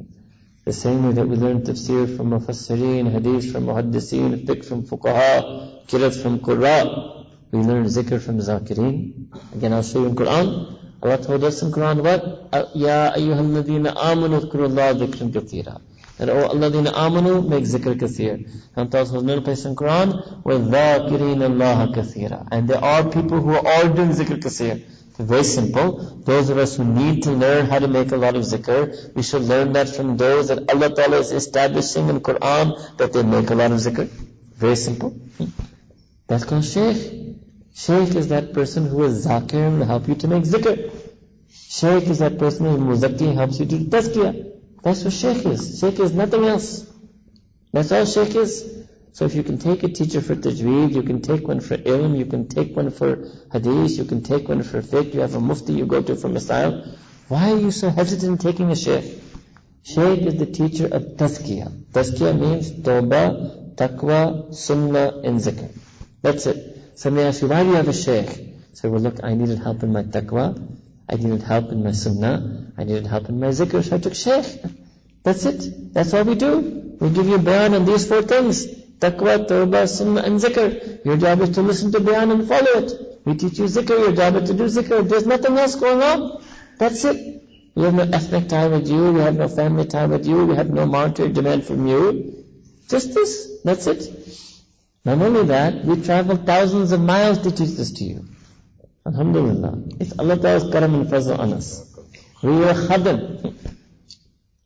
[0.68, 5.88] The same way that we learn tafsir from mufassirin, hadith from muhaddiseen, fiqh from fuqaha,
[5.88, 7.26] kirat from qurra.
[7.52, 9.30] We learn zikr from zakirin.
[9.56, 10.78] Again, I'll show you in Quran.
[11.02, 12.76] Allah told us in Quran what?
[12.76, 15.80] Ya ayyuhalladhina amanu dhkurullah dhikran kathira.
[16.20, 18.52] And oh, alladhina amanu, make zikr kathir.
[18.76, 22.46] And tells us another place in Quran, wa dhakirin Allah kathira.
[22.52, 24.84] And there are people who are all doing zikr kathir.
[25.20, 26.22] Very simple.
[26.26, 29.24] Those of us who need to learn how to make a lot of zikr, we
[29.24, 33.50] should learn that from those that Allah Ta'ala is establishing in Quran that they make
[33.50, 34.08] a lot of zikr.
[34.56, 35.20] Very simple.
[36.28, 37.36] That's called shaykh.
[37.74, 40.92] Shaykh is that person who is zakir and will help you to make zikr.
[41.52, 44.54] Shaykh is that person who is muzakki helps you to do tazkiyah.
[44.84, 45.80] That's what shaykh is.
[45.80, 46.86] Shaykh is nothing else.
[47.74, 48.77] That's all shaykh is.
[49.18, 52.16] So if you can take a teacher for tajweed, you can take one for ilm,
[52.20, 55.40] you can take one for hadith, you can take one for fiqh, you have a
[55.40, 56.96] mufti you go to for masail.
[57.28, 59.20] Why are you so hesitant in taking a shaykh?
[59.82, 61.72] Shaykh is the teacher of tazkiyah.
[61.94, 65.72] Tazkiyah means tawbah, taqwa, sunnah, and zikr.
[66.22, 67.00] That's it.
[67.00, 68.40] Somebody asks you, why do you have a shaykh?
[68.74, 70.78] So well look, I needed help in my taqwa,
[71.10, 74.14] I needed help in my sunnah, I needed help in my zikr, so I took
[74.14, 74.62] shaykh.
[75.24, 75.94] That's it.
[75.96, 76.98] That's all we do.
[77.00, 78.77] We give you bayan on these four things.
[79.00, 81.06] Taqwa, tawbah, sunnah and zikr.
[81.06, 82.92] Your job is to listen to bayan and follow it.
[83.26, 85.08] We teach you zikr, your job is to do zikr.
[85.08, 86.44] There's nothing else going on.
[86.80, 87.44] That's it.
[87.76, 90.56] We have no ethnic tie with you, we have no family tie with you, we
[90.56, 92.44] have no monetary demand from you.
[92.90, 93.62] Just this.
[93.64, 94.14] That's it.
[95.06, 98.26] Not only that, we travel thousands of miles to teach this to you.
[99.06, 99.84] Alhamdulillah.
[100.00, 101.70] It's Allah Ta'ala's karam and fazl on us.
[102.42, 103.56] We are khadim.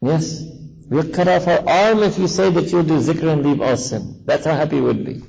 [0.01, 0.43] Yes.
[0.91, 3.77] We'll cut off our arm if you say that you'll do zikr and leave all
[3.77, 4.23] sin.
[4.25, 5.21] That's how happy we'd be.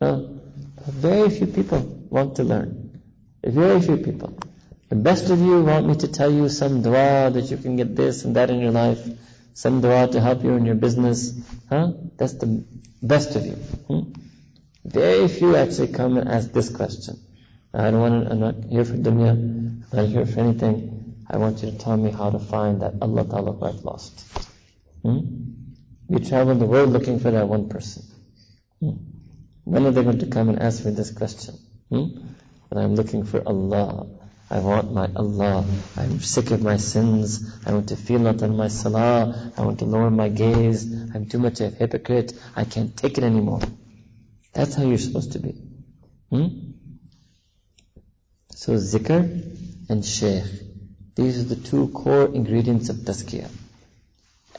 [0.00, 0.38] No?
[0.86, 3.00] Very few people want to learn.
[3.42, 4.38] Very few people.
[4.88, 7.96] The best of you want me to tell you some dua that you can get
[7.96, 9.04] this and that in your life.
[9.54, 11.34] Some dua to help you in your business.
[11.68, 11.94] Huh?
[12.16, 12.64] That's the
[13.02, 13.54] best of you.
[13.88, 14.12] Hmm?
[14.84, 17.18] Very few actually come and ask this question.
[17.74, 19.32] I don't want to, I'm not here for dunya.
[19.32, 21.16] I'm not here for anything.
[21.28, 24.22] I want you to tell me how to find that Allah Ta'ala I've lost.
[25.06, 25.20] Hmm?
[26.08, 28.02] We travel the world looking for that one person.
[28.80, 28.94] Hmm?
[29.62, 31.54] When are they going to come and ask me this question?
[31.90, 32.06] Hmm?
[32.68, 34.08] But I'm looking for Allah.
[34.50, 35.64] I want my Allah.
[35.96, 37.38] I'm sick of my sins.
[37.64, 39.52] I want to feel not on my salah.
[39.56, 40.92] I want to lower my gaze.
[41.14, 42.32] I'm too much of a hypocrite.
[42.56, 43.60] I can't take it anymore.
[44.54, 45.54] That's how you're supposed to be.
[46.30, 46.48] Hmm?
[48.56, 49.20] So zikr
[49.88, 50.42] and shaykh.
[51.14, 53.50] These are the two core ingredients of tazkiyah.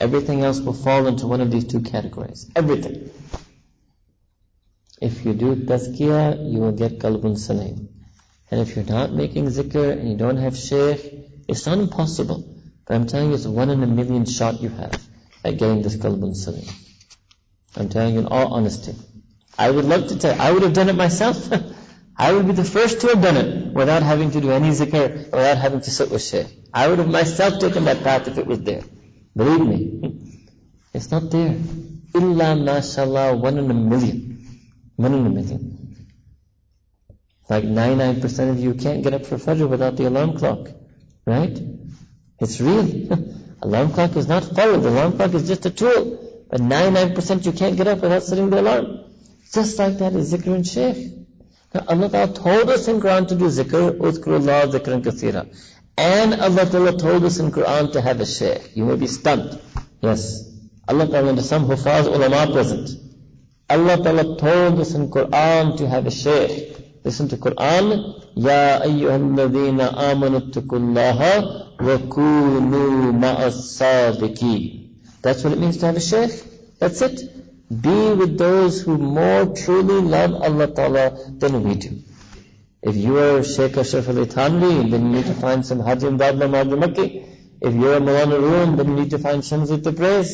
[0.00, 2.48] Everything else will fall into one of these two categories.
[2.54, 3.10] Everything.
[5.00, 7.88] If you do tazkiyah, you will get qalbun salim.
[8.50, 11.02] And if you're not making zikr and you don't have shaykh,
[11.48, 12.42] it's not impossible.
[12.86, 15.00] But I'm telling you, it's a one in a million shot you have
[15.44, 16.64] at getting this qalbun salim.
[17.76, 18.94] I'm telling you in all honesty.
[19.58, 21.50] I would love to tell I would have done it myself.
[22.16, 25.24] I would be the first to have done it without having to do any zikr,
[25.26, 26.46] without having to sit with shaykh.
[26.72, 28.82] I would have myself taken that path if it was there.
[29.38, 29.80] Believe me.
[30.92, 31.56] It's not there.
[32.12, 34.16] Illa mashallah, one in a million.
[34.96, 36.06] One in a million.
[37.48, 40.70] Like 99% of you can't get up for Fajr without the alarm clock.
[41.24, 41.56] Right?
[42.40, 42.88] It's real.
[43.62, 44.80] alarm clock is not followed.
[44.80, 46.46] The alarm clock is just a tool.
[46.50, 49.04] But 99% you can't get up without setting the alarm.
[49.52, 51.12] Just like that is zikr and shaykh.
[51.72, 55.46] Now Allah Ta'ala told us in Quran to do zikr, udhkurullah zikran kathira.
[55.98, 58.70] And Allah Ta'ala told us in Quran to have a shaykh.
[58.76, 59.58] You may be stunned.
[60.00, 60.44] Yes.
[60.86, 62.90] Allah Ta'ala, and some hufaz ulama present.
[63.68, 67.02] Allah Ta'ala told us in Quran to have a shaykh.
[67.04, 68.14] Listen to Quran.
[68.36, 73.76] Ya ayyuhal ladhina amanu tukullaha wa kunu ma'as
[75.20, 76.30] That's what it means to have a shaykh.
[76.78, 77.20] That's it.
[77.82, 82.02] Be with those who more truly love Allah Ta'ala than we do.
[82.82, 86.78] If you are Sheikh Ashraf Ali Thanvi, then you need to find some Haji Imdadullah
[86.84, 87.26] Makki.
[87.60, 90.32] If you're a Maulana Rum, then you need to find Shams-i-Tabriz.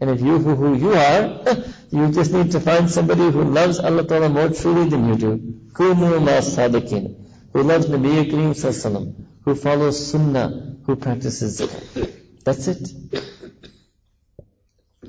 [0.00, 1.42] And if you who, who you are,
[1.90, 5.38] you just need to find somebody who loves Allah Ta'ala more truly than you do.
[5.72, 7.16] Kunu sadiqin.
[7.54, 10.76] Who loves Nabi Kareem Sallallahu Who follows Sunnah.
[10.84, 12.12] Who practices zikr.
[12.44, 12.90] That's it.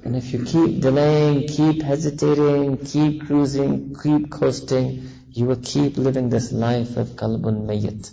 [0.06, 6.30] And if you keep delaying, keep hesitating, keep cruising, keep coasting, you will keep living
[6.30, 8.12] this life of qalbun mayyit.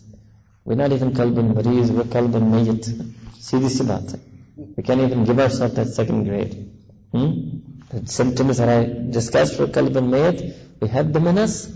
[0.64, 2.84] We're not even qalbun mariz, we're qalbun mayyit.
[3.50, 4.20] this about it.
[4.76, 6.70] We can't even give ourselves that second grade.
[7.12, 7.60] Hmm?
[7.90, 11.72] The symptoms that uh, I discussed for qalbun mayyit, we have them in us.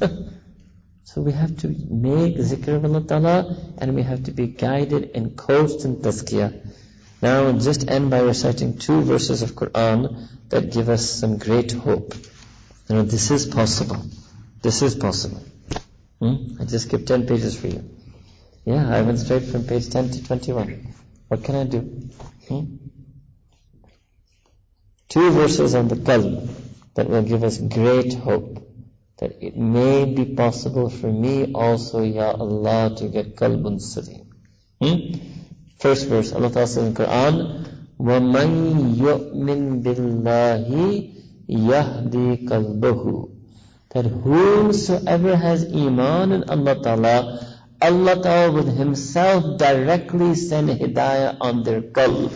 [1.05, 5.11] so we have to make zikr of Allah Ta'ala and we have to be guided
[5.11, 6.75] in constant tazkiyah.
[7.23, 11.73] Now I'll just end by reciting two verses of Quran that give us some great
[11.73, 12.15] hope.
[12.89, 14.03] You know, this is possible.
[14.63, 15.43] This is possible.
[16.21, 16.61] Hmm?
[16.61, 17.89] I just give 10 pages for you.
[18.65, 20.95] Yeah, I went straight from page 10 to 21.
[21.29, 21.81] What can I do?
[22.49, 22.65] Hmm?
[25.09, 26.51] Two verses on the Qalb
[26.95, 28.65] that will give us great hope
[29.19, 34.23] that it may be possible for me also, Ya Allah, to get Qalbun siri.
[34.83, 34.97] Hmm?
[35.79, 37.67] First verse, Allah Ta'ala says in Quran,
[37.99, 40.69] وَمَن يُؤْمِن بِاللَّهِ
[41.49, 43.38] يَهْدِي قَلْبَهُ
[43.94, 47.48] That whomsoever has iman in Allah Ta'ala,
[47.82, 52.32] Allah Ta'ala will Himself directly send hidayah on their qalb.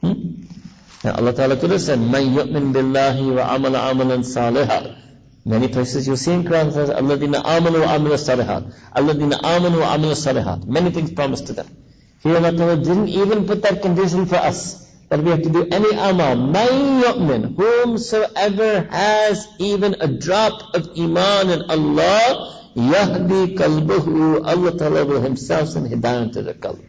[0.00, 0.44] Hmm?
[1.02, 4.96] Now Allah Ta'ala could have said, مَنْ يُؤْمِن بِاللَّهِ وَعَمَلَ عَمَلًا صَالِحًا
[5.44, 10.66] Many places you see in Quran says, الَّذِينَ آمَنُوا وَعَمِلُوا الصَّالِحَاتِ الَّذِينَ آمَنُوا وَعَمِلُوا الصَّالِحَاتِ
[10.66, 11.68] Many things promised to them.
[12.22, 15.66] Here Allah Ta'ala didn't even put that condition for us, that we have to do
[15.70, 16.36] any amal.
[16.36, 25.04] مَنْ يُؤْمِن Whomsoever has even a drop of iman in Allah, Yahdi kalbuhu, Allah Ta'ala
[25.04, 26.82] will Himself send hidayah to the qalb.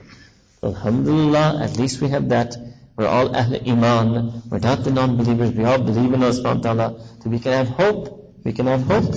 [0.63, 2.55] Alhamdulillah, at least we have that.
[2.97, 4.41] We're all Ahl Iman.
[4.49, 5.51] We're not the non-believers.
[5.51, 6.99] We all believe in Allah subhanahu wa ta'ala.
[7.21, 8.33] So we can have hope.
[8.43, 9.13] We can have hope.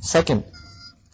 [0.00, 0.44] Second,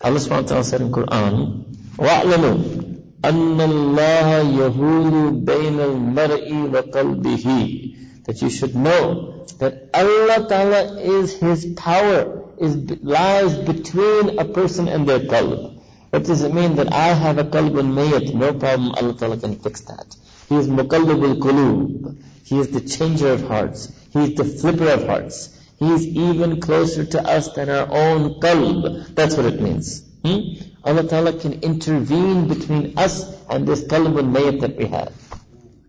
[0.00, 1.64] Allah subhanahu wa ta'ala said in Quran,
[1.96, 2.85] وَأَعْلَمُوا
[3.24, 4.28] أَنَّ اللَّهَ
[4.58, 12.76] يَهُولُ بَيْنَ الْمَرْءِ وَقَلْبِهِ That you should know that Allah Ta'ala is His power is,
[13.02, 15.80] lies between a person and their qalb.
[16.10, 18.34] What does it mean that I have a qalbun mayat?
[18.34, 20.14] No problem, Allah Ta'ala can fix that.
[20.48, 22.16] He is muqallibul qulub.
[22.44, 23.90] He is the changer of hearts.
[24.10, 25.58] He is the flipper of hearts.
[25.78, 29.14] He is even closer to us than our own qalb.
[29.14, 30.02] That's what it means.
[30.24, 30.40] Hmm?
[30.87, 33.19] Allah Ta'ala can intervene between us
[33.49, 35.13] and this qalbun mayat that we have.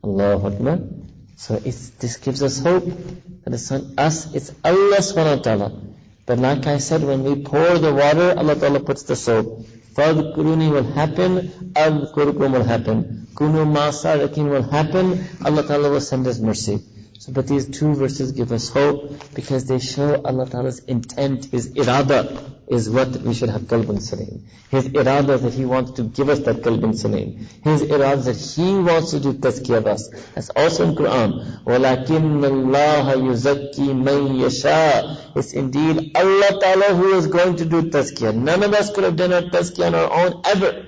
[0.04, 0.78] Allahu Akbar.
[1.36, 2.84] So this gives us hope
[3.44, 5.68] that it's not us, it's Allah subhanahu wa ta'ala
[6.28, 9.64] but like I said, when we pour the water, Allah Ta'ala puts the soap.
[9.94, 13.28] Fadkuruni will happen, Adkurukum will happen.
[13.34, 16.80] Kunu Masarakin will happen, Allah Ta'ala will send us mercy.
[17.18, 21.70] So, but these two verses give us hope because they show Allah Ta'ala's intent, His
[21.72, 24.45] irada is what we should have qalbun salim.
[24.69, 27.45] His irada that He wants to give us that qalbun salim.
[27.63, 30.09] His irada that He wants to do tazkiyah of us.
[30.33, 31.63] That's also in Quran.
[31.65, 38.35] وَلَكِنَّ اللَّهَ يُزَكِّي مَن يَشَاءُ It's indeed Allah Ta'ala who is going to do tazkiyah.
[38.35, 40.87] None of us could have done our tazkiyah on our own ever.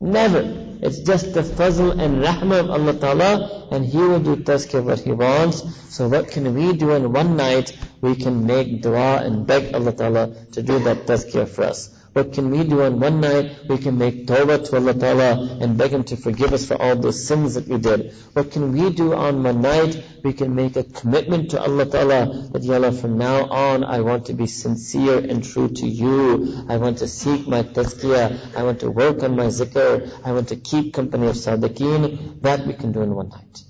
[0.00, 0.40] Never.
[0.82, 5.00] It's just the fazl and rahmah of Allah Ta'ala and He will do tazkiyah what
[5.00, 5.62] He wants.
[5.94, 7.76] So what can we do in one night?
[8.01, 11.89] we can make dua and beg Allah Ta'ala to do that tazkiyah for us.
[12.17, 13.69] What can we do on one night?
[13.69, 16.95] We can make tawbah to Allah Ta'ala and beg Him to forgive us for all
[16.95, 18.11] those sins that we did.
[18.33, 20.03] What can we do on one night?
[20.23, 24.01] We can make a commitment to Allah Ta'ala that, Ya Allah, from now on I
[24.01, 26.65] want to be sincere and true to you.
[26.67, 28.55] I want to seek my tazkiyah.
[28.55, 30.09] I want to work on my zikr.
[30.25, 32.41] I want to keep company of sadiqeen.
[32.41, 33.66] That we can do in one night.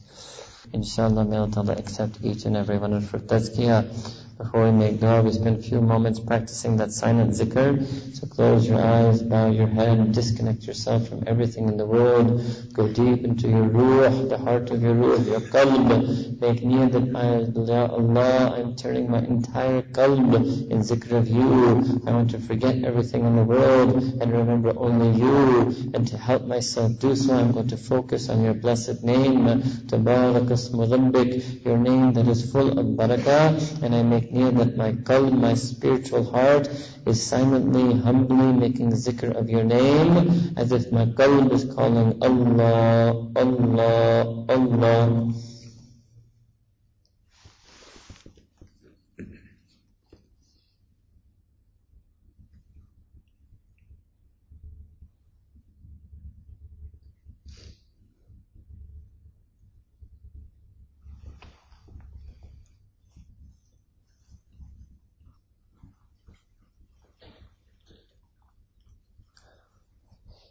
[0.74, 4.27] Inshallah, may Allah accept each and every one of our tazkiyah.
[4.38, 7.84] Before we make dua, we spend a few moments practicing that silent zikr.
[8.16, 12.40] So close your eyes, bow your head, disconnect yourself from everything in the world.
[12.74, 16.40] Go deep into your ruh, the heart of your ruh, your qalb.
[16.40, 20.36] Make niyyah that Ya Allah, I'm turning my entire qalb
[20.70, 22.04] in zikr of you.
[22.06, 25.92] I want to forget everything in the world and remember only you.
[25.96, 29.48] And to help myself do so, I'm going to focus on your blessed name,
[29.90, 33.82] Tabarak your name that is full of barakah.
[33.82, 36.70] And I make here that my qalb, my spiritual heart
[37.06, 43.32] is silently, humbly making zikr of your name as if my qalb is calling Allah,
[43.36, 45.34] Allah, Allah.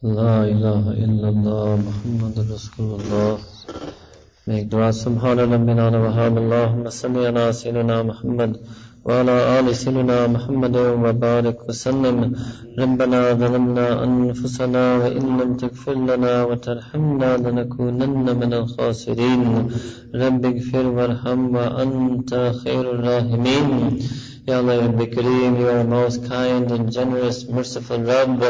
[0.07, 3.39] لا إله إلا الله محمد رسول الله.
[4.47, 8.63] Make dua Subhana Rabbina Wahab Allahumma salli ala Sayyidina Muhammad
[9.07, 12.35] وعلى آل سيدنا محمد وبارك وسلم.
[12.79, 19.43] ربنا ظلمنا أنفسنا وإن لم تغفر لنا وترحمنا لنكونن من الخاسرين.
[20.15, 22.31] رب اغفر وارحم وأنت
[22.63, 23.99] خير الراحمين.
[24.47, 28.41] Ya Rabbi Kareem, you are most kind and generous, merciful Rabb.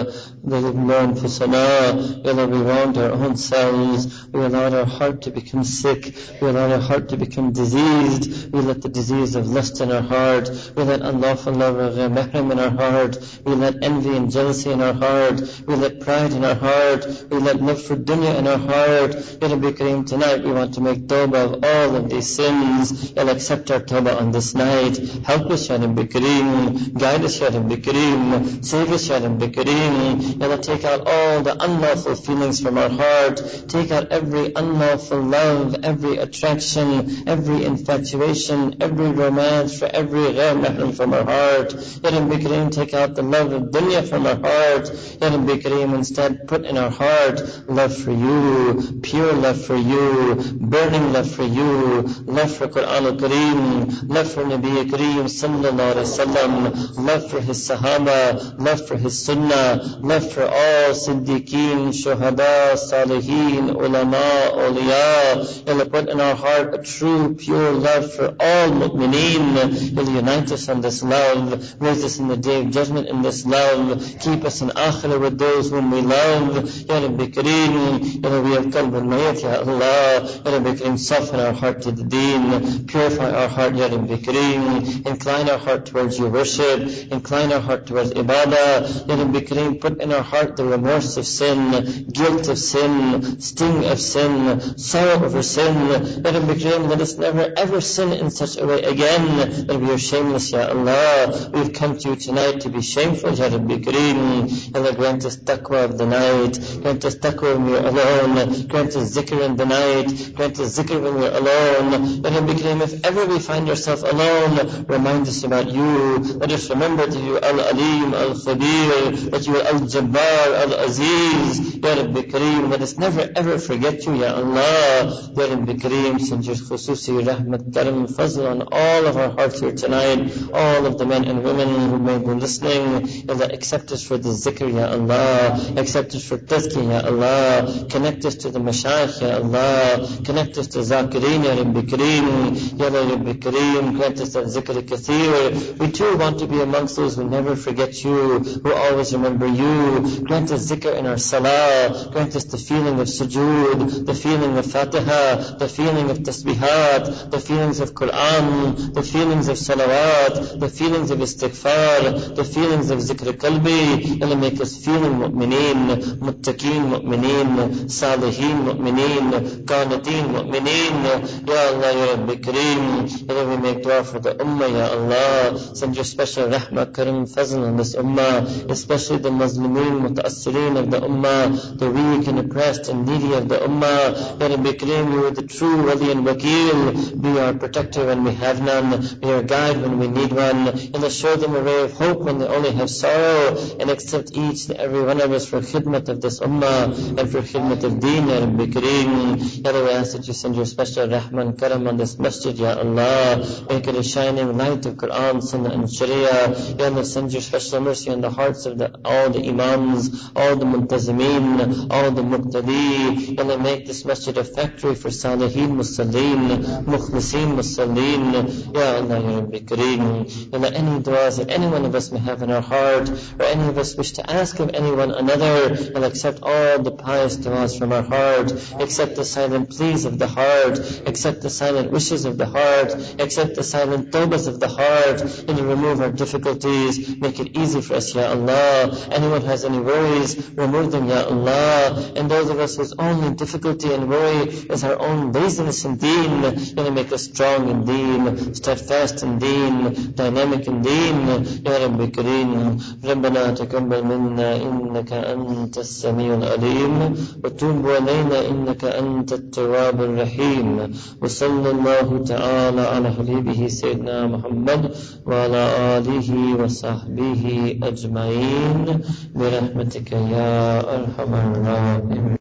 [0.45, 1.97] Learn for salah.
[2.23, 4.29] Ya Allah, we want our own selves.
[4.31, 6.15] We allowed our heart to become sick.
[6.43, 8.53] We allowed our heart to become diseased.
[8.53, 10.51] We let the disease of lust in our heart.
[10.77, 13.17] We let unlawful love of mahram in our heart.
[13.47, 15.41] We let envy and jealousy in our heart.
[15.67, 17.07] We let pride in our heart.
[17.31, 19.15] We let love for dunya in our heart.
[19.41, 23.13] Ya Rabbi Kareem, tonight we want to make tawbah of all of these sins.
[23.17, 24.99] Ya accept our tawbah on this night.
[25.25, 26.99] Help us, Ya Rabbi Kareem.
[26.99, 28.65] Guide us, Ya Rabbi Kareem.
[28.65, 30.41] Save us, Ya Rabbi Kareem.
[30.41, 33.41] Ya Allah, take out all the unlawful feelings from our heart.
[33.69, 41.15] Take out every unlawful love, every attraction, every infatuation, every romance, for every ghair from
[41.15, 41.73] our heart.
[41.73, 44.91] Ya Kareem, take out the love of dunya from our heart.
[45.21, 51.13] Ya Kareem, instead put in our heart love for you, pure love for you, burning
[51.13, 57.31] love for you, love for Quran al-Kareem, love for Nabi Kareem sallallahu alaihi wasallam, love
[57.31, 64.17] for his Sahaba, love for his Sunnah, love for all Siddiqeen, Shuhada, Salihin, Ulama,
[64.53, 65.69] Awliya.
[65.69, 69.95] Allah put in our heart a true, pure love for all mu'mineen.
[69.97, 73.47] Will unite us in this love, raise us in the day of judgment in this
[73.47, 76.57] love, keep us in akhirah with those whom we love.
[76.89, 81.83] Ya Rabbi Kareem, Ya Rabbi al-Qalb al-Mayat, Ya Allah, Ya Rabbi Kareem, soften our heart
[81.83, 86.81] to the deen, purify our heart, Ya Rabbi Kareem, incline our heart towards your worship,
[87.11, 91.17] incline our heart towards ibadah, Let Him be Kareem, put in our heart the remorse
[91.17, 96.89] of sin, guilt of sin, sting of sin, sorrow over sin, Let Him be Kareem,
[96.89, 99.67] let us never ever sin in such a way again.
[99.67, 101.51] That we are shameless, Ya Allah.
[101.53, 104.77] We've come to you tonight to be shameful, Ya Rabbi Kareem.
[104.77, 108.95] Allah grant us taqwa of the night, grant us taqwa when we are alone, grant
[108.95, 112.23] us zikr in the night, grant us zikr when we are alone.
[112.23, 116.19] Ya Rabbi Kareem, if ever we find ourselves alone, remind us about you.
[116.19, 121.77] Let us remember that you are Al-Alim, Al-Khabir, that you are Al-Jabbar, Al-Aziz.
[121.77, 125.31] Ya Rabbi Kareem, let us never ever forget you, Ya Allah.
[125.37, 129.73] Ya Rabbi Kareem, send your khususi rahmat, karam, fazl on all of our hearts here
[129.73, 133.07] tonight, all of the men and women who may be listening.
[133.29, 135.61] Ya Allah, accept us for the zikr, Ya Allah.
[135.77, 137.87] Accept us for tazkiyah, Ya Allah.
[137.89, 140.25] Connect us to the mashayikh, Ya Allah.
[140.25, 142.79] Connect us to zakireen, Ya Rabbi Kareem.
[142.81, 145.36] Ya Rabbi Kareem, grant us that zikr kathir.
[145.37, 150.23] We too want to be amongst those who never forget you, who always remember you.
[150.25, 152.09] Grant us zikr in our salah.
[152.13, 157.39] Grant us the feeling of sujood, the feeling of fatiha, the feeling of tasbihat, the
[157.41, 163.33] feelings of Quran, the feelings of salawat, the feelings of istighfar, the feelings of zikr
[163.33, 164.23] qalbi.
[164.23, 171.47] Allah make us feeling mu'mineen, muttaqeen mu'mineen, salihin mu'mineen, qaniteen mu'mineen.
[171.47, 173.31] Ya Allah, Ya Rabbi Kareem.
[173.31, 175.26] Allah, we make dua for the ummah, Ya Allah.
[175.75, 181.01] Send your special rahmah, karam, fazl on this ummah, especially the Muslimin, mutaassirin of the
[181.01, 184.41] ummah, the weak and oppressed and needy of the ummah.
[184.41, 187.21] Ya Rabbi Kareem, you are the true wali and wakil.
[187.23, 189.19] Be our protector when we have none.
[189.21, 190.69] Be our guide when we need one.
[190.95, 193.57] Allah, show them a ray of hope when they only have sorrow.
[193.81, 197.41] And accept each and every one of us for khidmat of this ummah and for
[197.43, 199.65] khidmat of deen, Ya Rabbi Kareem.
[199.65, 203.39] Ya we ask that you send your special rahman, karam on this masjid, Ya Allah.
[203.69, 206.77] Make it a shining light of Quran, Sunnah and Sharia.
[206.79, 210.57] Ya Allah, send your special mercy on the hearts of the, all the imams, all
[210.57, 213.37] the muntazimeen, all the muqtadi.
[213.37, 218.75] Ya Allah, make this masjid a factory for salihin, musallin, mukhlisin, musallin.
[218.75, 220.53] Ya Allah, Ya Rabbi Kareem.
[220.53, 223.45] Ya Allah, any du'as that any one of us may have in our heart, or
[223.45, 227.79] any of us wish to ask of anyone another, and accept all the pious du'as
[227.79, 232.37] from our heart, accept the silent pleas of the heart, accept the silent wishes of
[232.37, 235.06] the heart, accept the silent tawbahs of the heart,
[235.48, 238.98] and you remove our difficulties, make it easy for us, Ya Allah.
[239.12, 242.14] Anyone has any worries, remove them, Ya Allah.
[242.16, 244.44] And those of us whose only difficulty and worry
[244.74, 246.52] is our own laziness in deen, Ya
[246.84, 251.28] Allah, make us strong in deen, steadfast in deen, dynamic in deen,
[251.66, 252.82] Ya Rabbi Kareem.
[253.06, 262.24] ربنا تقبل منا إنك أنت السميع العليم وتوب علينا إنك أنت التواب الرحيم وصلى الله
[262.28, 264.95] تعالى على حبيبه سيدنا محمد
[265.27, 265.63] وعلى
[265.99, 266.29] آله
[266.61, 267.43] وصحبه
[267.83, 269.01] أجمعين
[269.35, 272.27] برحمتك يا أرحم الراحمين.